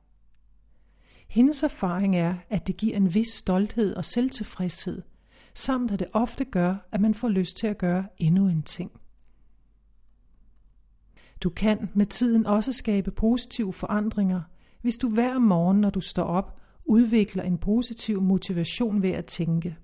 Hendes 1.29 1.63
erfaring 1.63 2.17
er, 2.17 2.35
at 2.51 2.67
det 2.67 2.77
giver 2.77 2.97
en 2.97 3.15
vis 3.15 3.29
stolthed 3.29 3.95
og 3.95 4.05
selvtilfredshed, 4.05 5.03
samt 5.55 5.91
at 5.91 5.99
det 5.99 6.09
ofte 6.13 6.45
gør, 6.45 6.89
at 6.93 7.01
man 7.01 7.15
får 7.15 7.29
lyst 7.29 7.57
til 7.57 7.67
at 7.67 7.79
gøre 7.79 8.07
endnu 8.19 8.49
en 8.49 8.63
ting. 8.63 8.91
Du 11.43 11.51
kan 11.51 11.91
med 11.95 12.07
tiden 12.07 12.47
også 12.47 12.73
skabe 12.73 13.11
positive 13.11 13.73
forandringer, 13.73 14.41
hvis 14.83 14.97
du 14.97 15.09
hver 15.09 15.39
morgen, 15.39 15.81
når 15.81 15.91
du 15.91 16.01
står 16.01 16.25
op, 16.25 16.61
udvikler 16.85 17.43
en 17.43 17.59
positiv 17.59 18.23
motivation 18.23 19.03
ved 19.03 19.11
at 19.11 19.27
tænke, 19.27 19.77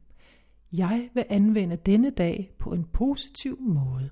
jeg 0.73 1.09
vil 1.15 1.25
anvende 1.29 1.77
denne 1.77 2.11
dag 2.11 2.55
på 2.59 2.73
en 2.73 2.85
positiv 2.85 3.59
måde. 3.61 4.11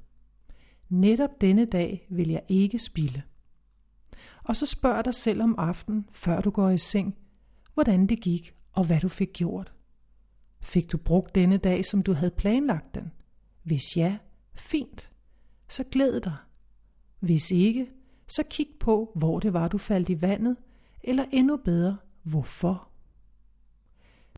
Netop 0.88 1.30
denne 1.40 1.64
dag 1.64 2.06
vil 2.10 2.28
jeg 2.28 2.42
ikke 2.48 2.78
spille. 2.78 3.22
Og 4.44 4.56
så 4.56 4.66
spørg 4.66 5.04
dig 5.04 5.14
selv 5.14 5.42
om 5.42 5.54
aftenen, 5.58 6.06
før 6.12 6.40
du 6.40 6.50
går 6.50 6.70
i 6.70 6.78
seng, 6.78 7.16
hvordan 7.74 8.06
det 8.06 8.20
gik 8.20 8.54
og 8.72 8.84
hvad 8.86 9.00
du 9.00 9.08
fik 9.08 9.32
gjort. 9.32 9.72
Fik 10.60 10.92
du 10.92 10.98
brugt 10.98 11.34
denne 11.34 11.56
dag, 11.56 11.84
som 11.84 12.02
du 12.02 12.12
havde 12.12 12.30
planlagt 12.30 12.94
den? 12.94 13.12
Hvis 13.62 13.96
ja, 13.96 14.18
fint. 14.54 15.10
Så 15.68 15.84
glæd 15.90 16.20
dig. 16.20 16.36
Hvis 17.20 17.50
ikke, 17.50 17.86
så 18.26 18.42
kig 18.50 18.68
på, 18.80 19.12
hvor 19.14 19.40
det 19.40 19.52
var, 19.52 19.68
du 19.68 19.78
faldt 19.78 20.08
i 20.08 20.22
vandet, 20.22 20.56
eller 21.04 21.24
endnu 21.32 21.56
bedre, 21.56 21.96
hvorfor. 22.22 22.88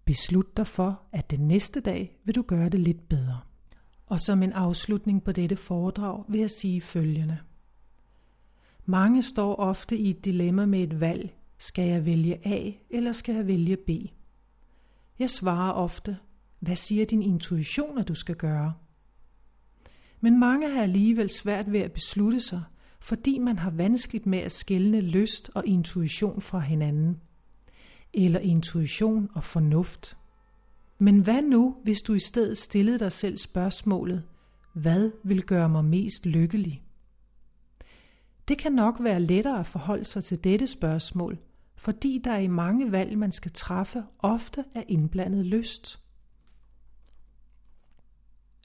Beslut 0.04 0.56
dig 0.56 0.66
for, 0.66 1.02
at 1.12 1.30
den 1.30 1.48
næste 1.48 1.80
dag 1.80 2.18
vil 2.24 2.34
du 2.34 2.42
gøre 2.42 2.68
det 2.68 2.80
lidt 2.80 3.08
bedre. 3.08 3.40
Og 4.06 4.20
som 4.20 4.42
en 4.42 4.52
afslutning 4.52 5.24
på 5.24 5.32
dette 5.32 5.56
foredrag 5.56 6.24
vil 6.28 6.40
jeg 6.40 6.50
sige 6.50 6.80
følgende. 6.80 7.38
Mange 8.84 9.22
står 9.22 9.56
ofte 9.56 9.96
i 9.96 10.10
et 10.10 10.24
dilemma 10.24 10.66
med 10.66 10.80
et 10.80 11.00
valg. 11.00 11.34
Skal 11.58 11.88
jeg 11.88 12.06
vælge 12.06 12.46
A, 12.46 12.72
eller 12.90 13.12
skal 13.12 13.34
jeg 13.34 13.46
vælge 13.46 13.76
B? 13.76 13.90
Jeg 15.18 15.30
svarer 15.30 15.72
ofte, 15.72 16.16
hvad 16.60 16.76
siger 16.76 17.06
din 17.06 17.22
intuition, 17.22 17.98
at 17.98 18.08
du 18.08 18.14
skal 18.14 18.36
gøre? 18.36 18.74
Men 20.20 20.40
mange 20.40 20.70
har 20.70 20.82
alligevel 20.82 21.30
svært 21.30 21.72
ved 21.72 21.80
at 21.80 21.92
beslutte 21.92 22.40
sig, 22.40 22.62
fordi 23.00 23.38
man 23.38 23.58
har 23.58 23.70
vanskeligt 23.70 24.26
med 24.26 24.38
at 24.38 24.52
skelne 24.52 25.00
lyst 25.00 25.50
og 25.54 25.66
intuition 25.66 26.40
fra 26.40 26.58
hinanden. 26.58 27.20
Eller 28.12 28.40
intuition 28.40 29.30
og 29.34 29.44
fornuft. 29.44 30.16
Men 30.98 31.20
hvad 31.20 31.42
nu, 31.42 31.76
hvis 31.82 32.02
du 32.02 32.14
i 32.14 32.18
stedet 32.18 32.58
stillede 32.58 32.98
dig 32.98 33.12
selv 33.12 33.36
spørgsmålet, 33.36 34.22
hvad 34.72 35.10
vil 35.24 35.42
gøre 35.42 35.68
mig 35.68 35.84
mest 35.84 36.26
lykkelig? 36.26 36.83
Det 38.48 38.58
kan 38.58 38.72
nok 38.72 38.96
være 39.00 39.20
lettere 39.20 39.60
at 39.60 39.66
forholde 39.66 40.04
sig 40.04 40.24
til 40.24 40.44
dette 40.44 40.66
spørgsmål, 40.66 41.38
fordi 41.76 42.20
der 42.24 42.36
i 42.36 42.46
mange 42.46 42.92
valg, 42.92 43.18
man 43.18 43.32
skal 43.32 43.50
træffe, 43.50 44.04
ofte 44.18 44.64
er 44.74 44.82
indblandet 44.88 45.46
lyst. 45.46 46.00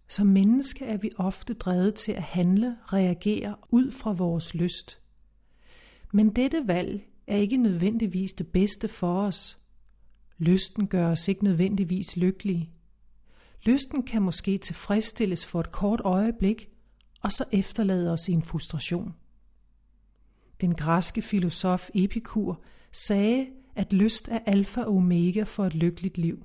Som 0.08 0.28
menneske 0.28 0.86
er 0.86 0.98
vi 0.98 1.12
ofte 1.18 1.54
drevet 1.54 1.96
til 1.96 2.12
at 2.12 2.24
handle, 2.24 2.78
reagere 2.94 3.56
ud 3.70 3.92
fra 3.92 4.12
vores 4.12 4.54
lyst. 4.54 5.02
Men 6.14 6.30
dette 6.30 6.68
valg 6.68 7.08
er 7.28 7.38
ikke 7.38 7.58
nødvendigvis 7.58 8.34
det 8.34 8.48
bedste 8.48 8.88
for 8.88 9.22
os. 9.22 9.60
Lysten 10.38 10.88
gør 10.88 11.12
os 11.12 11.28
ikke 11.28 11.44
nødvendigvis 11.44 12.18
lykkelige. 12.18 12.70
Lysten 13.64 14.04
kan 14.04 14.22
måske 14.22 14.58
tilfredsstilles 14.58 15.46
for 15.46 15.60
et 15.60 15.72
kort 15.72 16.02
øjeblik, 16.04 16.70
og 17.22 17.32
så 17.32 17.44
efterlade 17.52 18.12
os 18.12 18.28
i 18.28 18.32
en 18.32 18.44
frustration. 18.44 19.16
Den 20.62 20.76
græske 20.76 21.22
filosof 21.22 21.90
Epikur 21.94 22.62
sagde, 22.92 23.48
at 23.76 23.94
lyst 23.94 24.28
er 24.28 24.40
alfa 24.46 24.82
og 24.82 24.96
omega 24.96 25.44
for 25.44 25.66
et 25.66 25.76
lykkeligt 25.76 26.18
liv. 26.18 26.44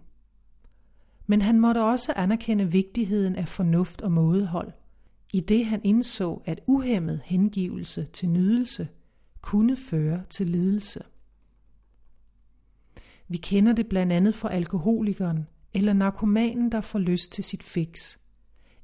Men 1.27 1.43
han 1.43 1.61
måtte 1.61 1.83
også 1.83 2.13
anerkende 2.17 2.73
vigtigheden 2.73 3.37
af 3.37 3.49
fornuft 3.49 4.03
og 4.03 4.13
mådehold, 4.13 4.73
i 5.33 5.41
det 5.41 5.67
han 5.67 5.81
indså, 5.85 6.43
at 6.45 6.61
uhemmet 6.67 7.21
hengivelse 7.25 8.05
til 8.05 8.29
nydelse 8.29 8.89
kunne 9.41 9.77
føre 9.77 10.23
til 10.31 10.51
lidelse. 10.51 11.01
Vi 13.29 13.37
kender 13.37 13.73
det 13.73 13.89
blandt 13.89 14.13
andet 14.13 14.35
fra 14.35 14.53
alkoholikeren 14.53 15.47
eller 15.75 15.93
narkomanen, 15.93 16.73
der 16.73 16.81
får 16.81 16.99
lyst 16.99 17.33
til 17.33 17.45
sit 17.45 17.63
fix, 17.63 18.17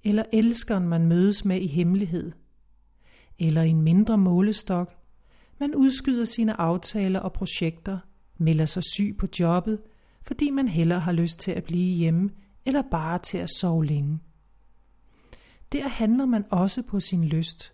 eller 0.04 0.24
elskeren, 0.32 0.88
man 0.88 1.06
mødes 1.06 1.44
med 1.44 1.60
i 1.60 1.66
hemmelighed, 1.66 2.32
eller 3.38 3.62
en 3.62 3.82
mindre 3.82 4.18
målestok, 4.18 4.99
man 5.60 5.74
udskyder 5.74 6.24
sine 6.24 6.60
aftaler 6.60 7.20
og 7.20 7.32
projekter, 7.32 7.98
melder 8.38 8.64
sig 8.64 8.82
syg 8.84 9.16
på 9.18 9.26
jobbet, 9.40 9.80
fordi 10.22 10.50
man 10.50 10.68
hellere 10.68 11.00
har 11.00 11.12
lyst 11.12 11.38
til 11.38 11.52
at 11.52 11.64
blive 11.64 11.96
hjemme 11.96 12.30
eller 12.66 12.82
bare 12.90 13.18
til 13.18 13.38
at 13.38 13.50
sove 13.50 13.86
længe. 13.86 14.20
Der 15.72 15.88
handler 15.88 16.26
man 16.26 16.44
også 16.50 16.82
på 16.82 17.00
sin 17.00 17.24
lyst. 17.24 17.72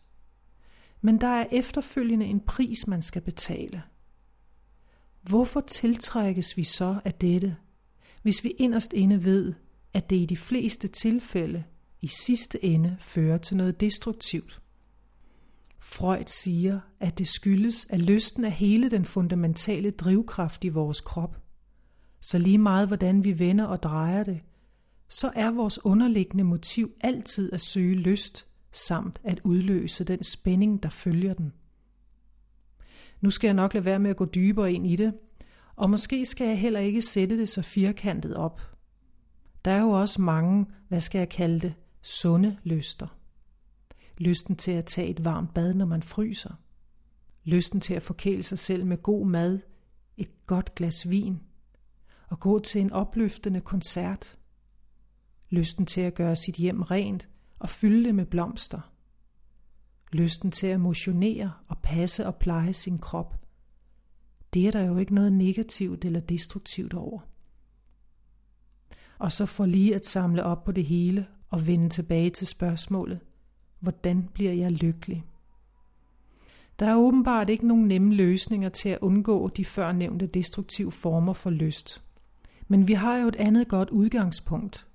Men 1.00 1.20
der 1.20 1.28
er 1.28 1.46
efterfølgende 1.52 2.26
en 2.26 2.40
pris, 2.40 2.86
man 2.86 3.02
skal 3.02 3.22
betale. 3.22 3.82
Hvorfor 5.22 5.60
tiltrækkes 5.60 6.56
vi 6.56 6.62
så 6.62 7.00
af 7.04 7.14
dette, 7.14 7.56
hvis 8.22 8.44
vi 8.44 8.48
inderst 8.48 8.92
inde 8.92 9.24
ved, 9.24 9.54
at 9.92 10.10
det 10.10 10.16
i 10.16 10.26
de 10.26 10.36
fleste 10.36 10.88
tilfælde 10.88 11.64
i 12.00 12.06
sidste 12.06 12.64
ende 12.64 12.96
fører 13.00 13.38
til 13.38 13.56
noget 13.56 13.80
destruktivt? 13.80 14.62
Freud 15.78 16.26
siger, 16.26 16.80
at 17.00 17.18
det 17.18 17.28
skyldes, 17.28 17.86
at 17.90 18.00
lysten 18.00 18.44
er 18.44 18.48
hele 18.48 18.90
den 18.90 19.04
fundamentale 19.04 19.90
drivkraft 19.90 20.64
i 20.64 20.68
vores 20.68 21.00
krop. 21.00 21.36
Så 22.20 22.38
lige 22.38 22.58
meget 22.58 22.86
hvordan 22.88 23.24
vi 23.24 23.38
vender 23.38 23.64
og 23.64 23.82
drejer 23.82 24.24
det, 24.24 24.40
så 25.08 25.32
er 25.34 25.50
vores 25.50 25.84
underliggende 25.84 26.44
motiv 26.44 26.92
altid 27.00 27.52
at 27.52 27.60
søge 27.60 27.94
lyst, 27.94 28.46
samt 28.72 29.20
at 29.24 29.40
udløse 29.44 30.04
den 30.04 30.22
spænding, 30.22 30.82
der 30.82 30.88
følger 30.88 31.34
den. 31.34 31.52
Nu 33.20 33.30
skal 33.30 33.48
jeg 33.48 33.54
nok 33.54 33.74
lade 33.74 33.84
være 33.84 33.98
med 33.98 34.10
at 34.10 34.16
gå 34.16 34.24
dybere 34.24 34.72
ind 34.72 34.86
i 34.86 34.96
det, 34.96 35.14
og 35.76 35.90
måske 35.90 36.24
skal 36.24 36.46
jeg 36.46 36.58
heller 36.58 36.80
ikke 36.80 37.02
sætte 37.02 37.38
det 37.38 37.48
så 37.48 37.62
firkantet 37.62 38.36
op. 38.36 38.60
Der 39.64 39.70
er 39.70 39.80
jo 39.80 39.90
også 39.90 40.22
mange, 40.22 40.66
hvad 40.88 41.00
skal 41.00 41.18
jeg 41.18 41.28
kalde 41.28 41.60
det, 41.60 41.74
sunde 42.02 42.56
lyster. 42.64 43.06
Lysten 44.18 44.56
til 44.56 44.70
at 44.70 44.86
tage 44.86 45.08
et 45.08 45.24
varmt 45.24 45.54
bad, 45.54 45.74
når 45.74 45.86
man 45.86 46.02
fryser. 46.02 46.54
Lysten 47.44 47.80
til 47.80 47.94
at 47.94 48.02
forkæle 48.02 48.42
sig 48.42 48.58
selv 48.58 48.86
med 48.86 49.02
god 49.02 49.26
mad, 49.26 49.60
et 50.16 50.46
godt 50.46 50.74
glas 50.74 51.10
vin. 51.10 51.40
Og 52.28 52.40
gå 52.40 52.58
til 52.58 52.80
en 52.80 52.92
opløftende 52.92 53.60
koncert. 53.60 54.38
Lysten 55.50 55.86
til 55.86 56.00
at 56.00 56.14
gøre 56.14 56.36
sit 56.36 56.54
hjem 56.54 56.82
rent 56.82 57.28
og 57.58 57.68
fylde 57.68 58.04
det 58.04 58.14
med 58.14 58.26
blomster. 58.26 58.92
Lysten 60.12 60.50
til 60.50 60.66
at 60.66 60.80
motionere 60.80 61.52
og 61.68 61.78
passe 61.82 62.26
og 62.26 62.36
pleje 62.36 62.72
sin 62.72 62.98
krop. 62.98 63.36
Det 64.54 64.66
er 64.66 64.70
der 64.70 64.82
jo 64.82 64.98
ikke 64.98 65.14
noget 65.14 65.32
negativt 65.32 66.04
eller 66.04 66.20
destruktivt 66.20 66.94
over. 66.94 67.20
Og 69.18 69.32
så 69.32 69.46
for 69.46 69.66
lige 69.66 69.94
at 69.94 70.06
samle 70.06 70.44
op 70.44 70.64
på 70.64 70.72
det 70.72 70.84
hele 70.84 71.26
og 71.48 71.66
vende 71.66 71.88
tilbage 71.88 72.30
til 72.30 72.46
spørgsmålet– 72.46 73.20
Hvordan 73.86 74.28
bliver 74.32 74.52
jeg 74.52 74.72
lykkelig? 74.72 75.24
Der 76.78 76.86
er 76.86 76.96
åbenbart 76.96 77.50
ikke 77.50 77.66
nogen 77.66 77.88
nemme 77.88 78.14
løsninger 78.14 78.68
til 78.68 78.88
at 78.88 78.98
undgå 79.00 79.48
de 79.48 79.64
førnævnte 79.64 80.26
destruktive 80.26 80.92
former 80.92 81.32
for 81.32 81.50
lyst. 81.50 82.02
Men 82.68 82.88
vi 82.88 82.92
har 82.92 83.16
jo 83.16 83.28
et 83.28 83.36
andet 83.36 83.68
godt 83.68 83.90
udgangspunkt, 83.90 84.86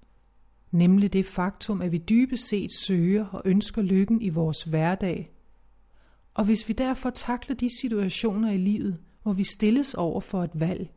nemlig 0.71 1.13
det 1.13 1.25
faktum, 1.25 1.81
at 1.81 1.91
vi 1.91 1.97
dybest 1.97 2.47
set 2.47 2.69
søger 2.79 3.25
og 3.25 3.41
ønsker 3.45 3.81
lykken 3.81 4.21
i 4.21 4.29
vores 4.29 4.63
hverdag. 4.63 5.31
Og 6.33 6.45
hvis 6.45 6.67
vi 6.67 6.73
derfor 6.73 7.09
takler 7.09 7.55
de 7.55 7.79
situationer 7.81 8.51
i 8.51 8.57
livet, 8.57 8.99
hvor 9.23 9.33
vi 9.33 9.43
stilles 9.43 9.93
over 9.93 10.21
for 10.21 10.43
et 10.43 10.59
valg, 10.59 10.93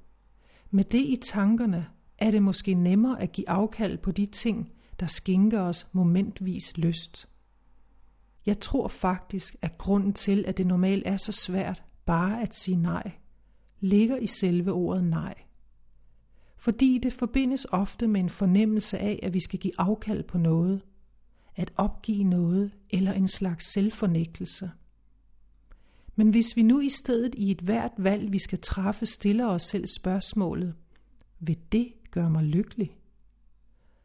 med 0.70 0.84
det 0.84 1.03
i 1.05 1.16
tankerne 1.32 1.86
er 2.18 2.30
det 2.30 2.42
måske 2.42 2.74
nemmere 2.74 3.22
at 3.22 3.32
give 3.32 3.49
afkald 3.49 3.99
på 3.99 4.11
de 4.11 4.26
ting, 4.26 4.72
der 5.01 5.07
skænker 5.07 5.61
os 5.61 5.86
momentvis 5.92 6.76
lyst. 6.76 7.28
Jeg 8.47 8.61
tror 8.61 8.88
faktisk, 8.88 9.57
at 9.62 9.78
grunden 9.78 10.12
til, 10.12 10.45
at 10.47 10.59
det 10.59 10.66
normalt 10.66 11.03
er 11.07 11.16
så 11.16 11.32
svært 11.32 11.82
bare 12.07 12.42
at 12.42 12.55
sige 12.55 12.76
nej, 12.76 13.12
ligger 13.80 14.16
i 14.16 14.26
selve 14.26 14.72
ordet 14.72 15.05
nej. 15.05 15.34
Fordi 16.57 16.99
det 17.03 17.12
forbindes 17.12 17.66
ofte 17.72 18.07
med 18.07 18.20
en 18.20 18.28
fornemmelse 18.28 18.99
af, 18.99 19.20
at 19.22 19.34
vi 19.34 19.40
skal 19.40 19.59
give 19.59 19.72
afkald 19.78 20.22
på 20.22 20.38
noget, 20.38 20.82
at 21.57 21.72
opgive 21.76 22.24
noget 22.24 22.70
eller 22.90 23.12
en 23.12 23.28
slags 23.28 23.72
selvfornægtelse. 23.72 24.70
Men 26.16 26.30
hvis 26.30 26.57
vi 26.57 26.62
nu 26.62 26.80
i 26.80 26.88
stedet 26.88 27.34
i 27.34 27.51
et 27.51 27.61
hvert 27.61 27.92
valg, 27.99 28.32
vi 28.32 28.38
skal 28.38 28.59
træffe, 28.59 29.07
stiller 29.07 29.47
os 29.47 29.62
selv 29.62 29.86
spørgsmålet, 29.86 30.74
vil 31.40 31.59
det 31.72 31.92
gøre 32.11 32.30
mig 32.30 32.45
lykkelig? 32.45 32.97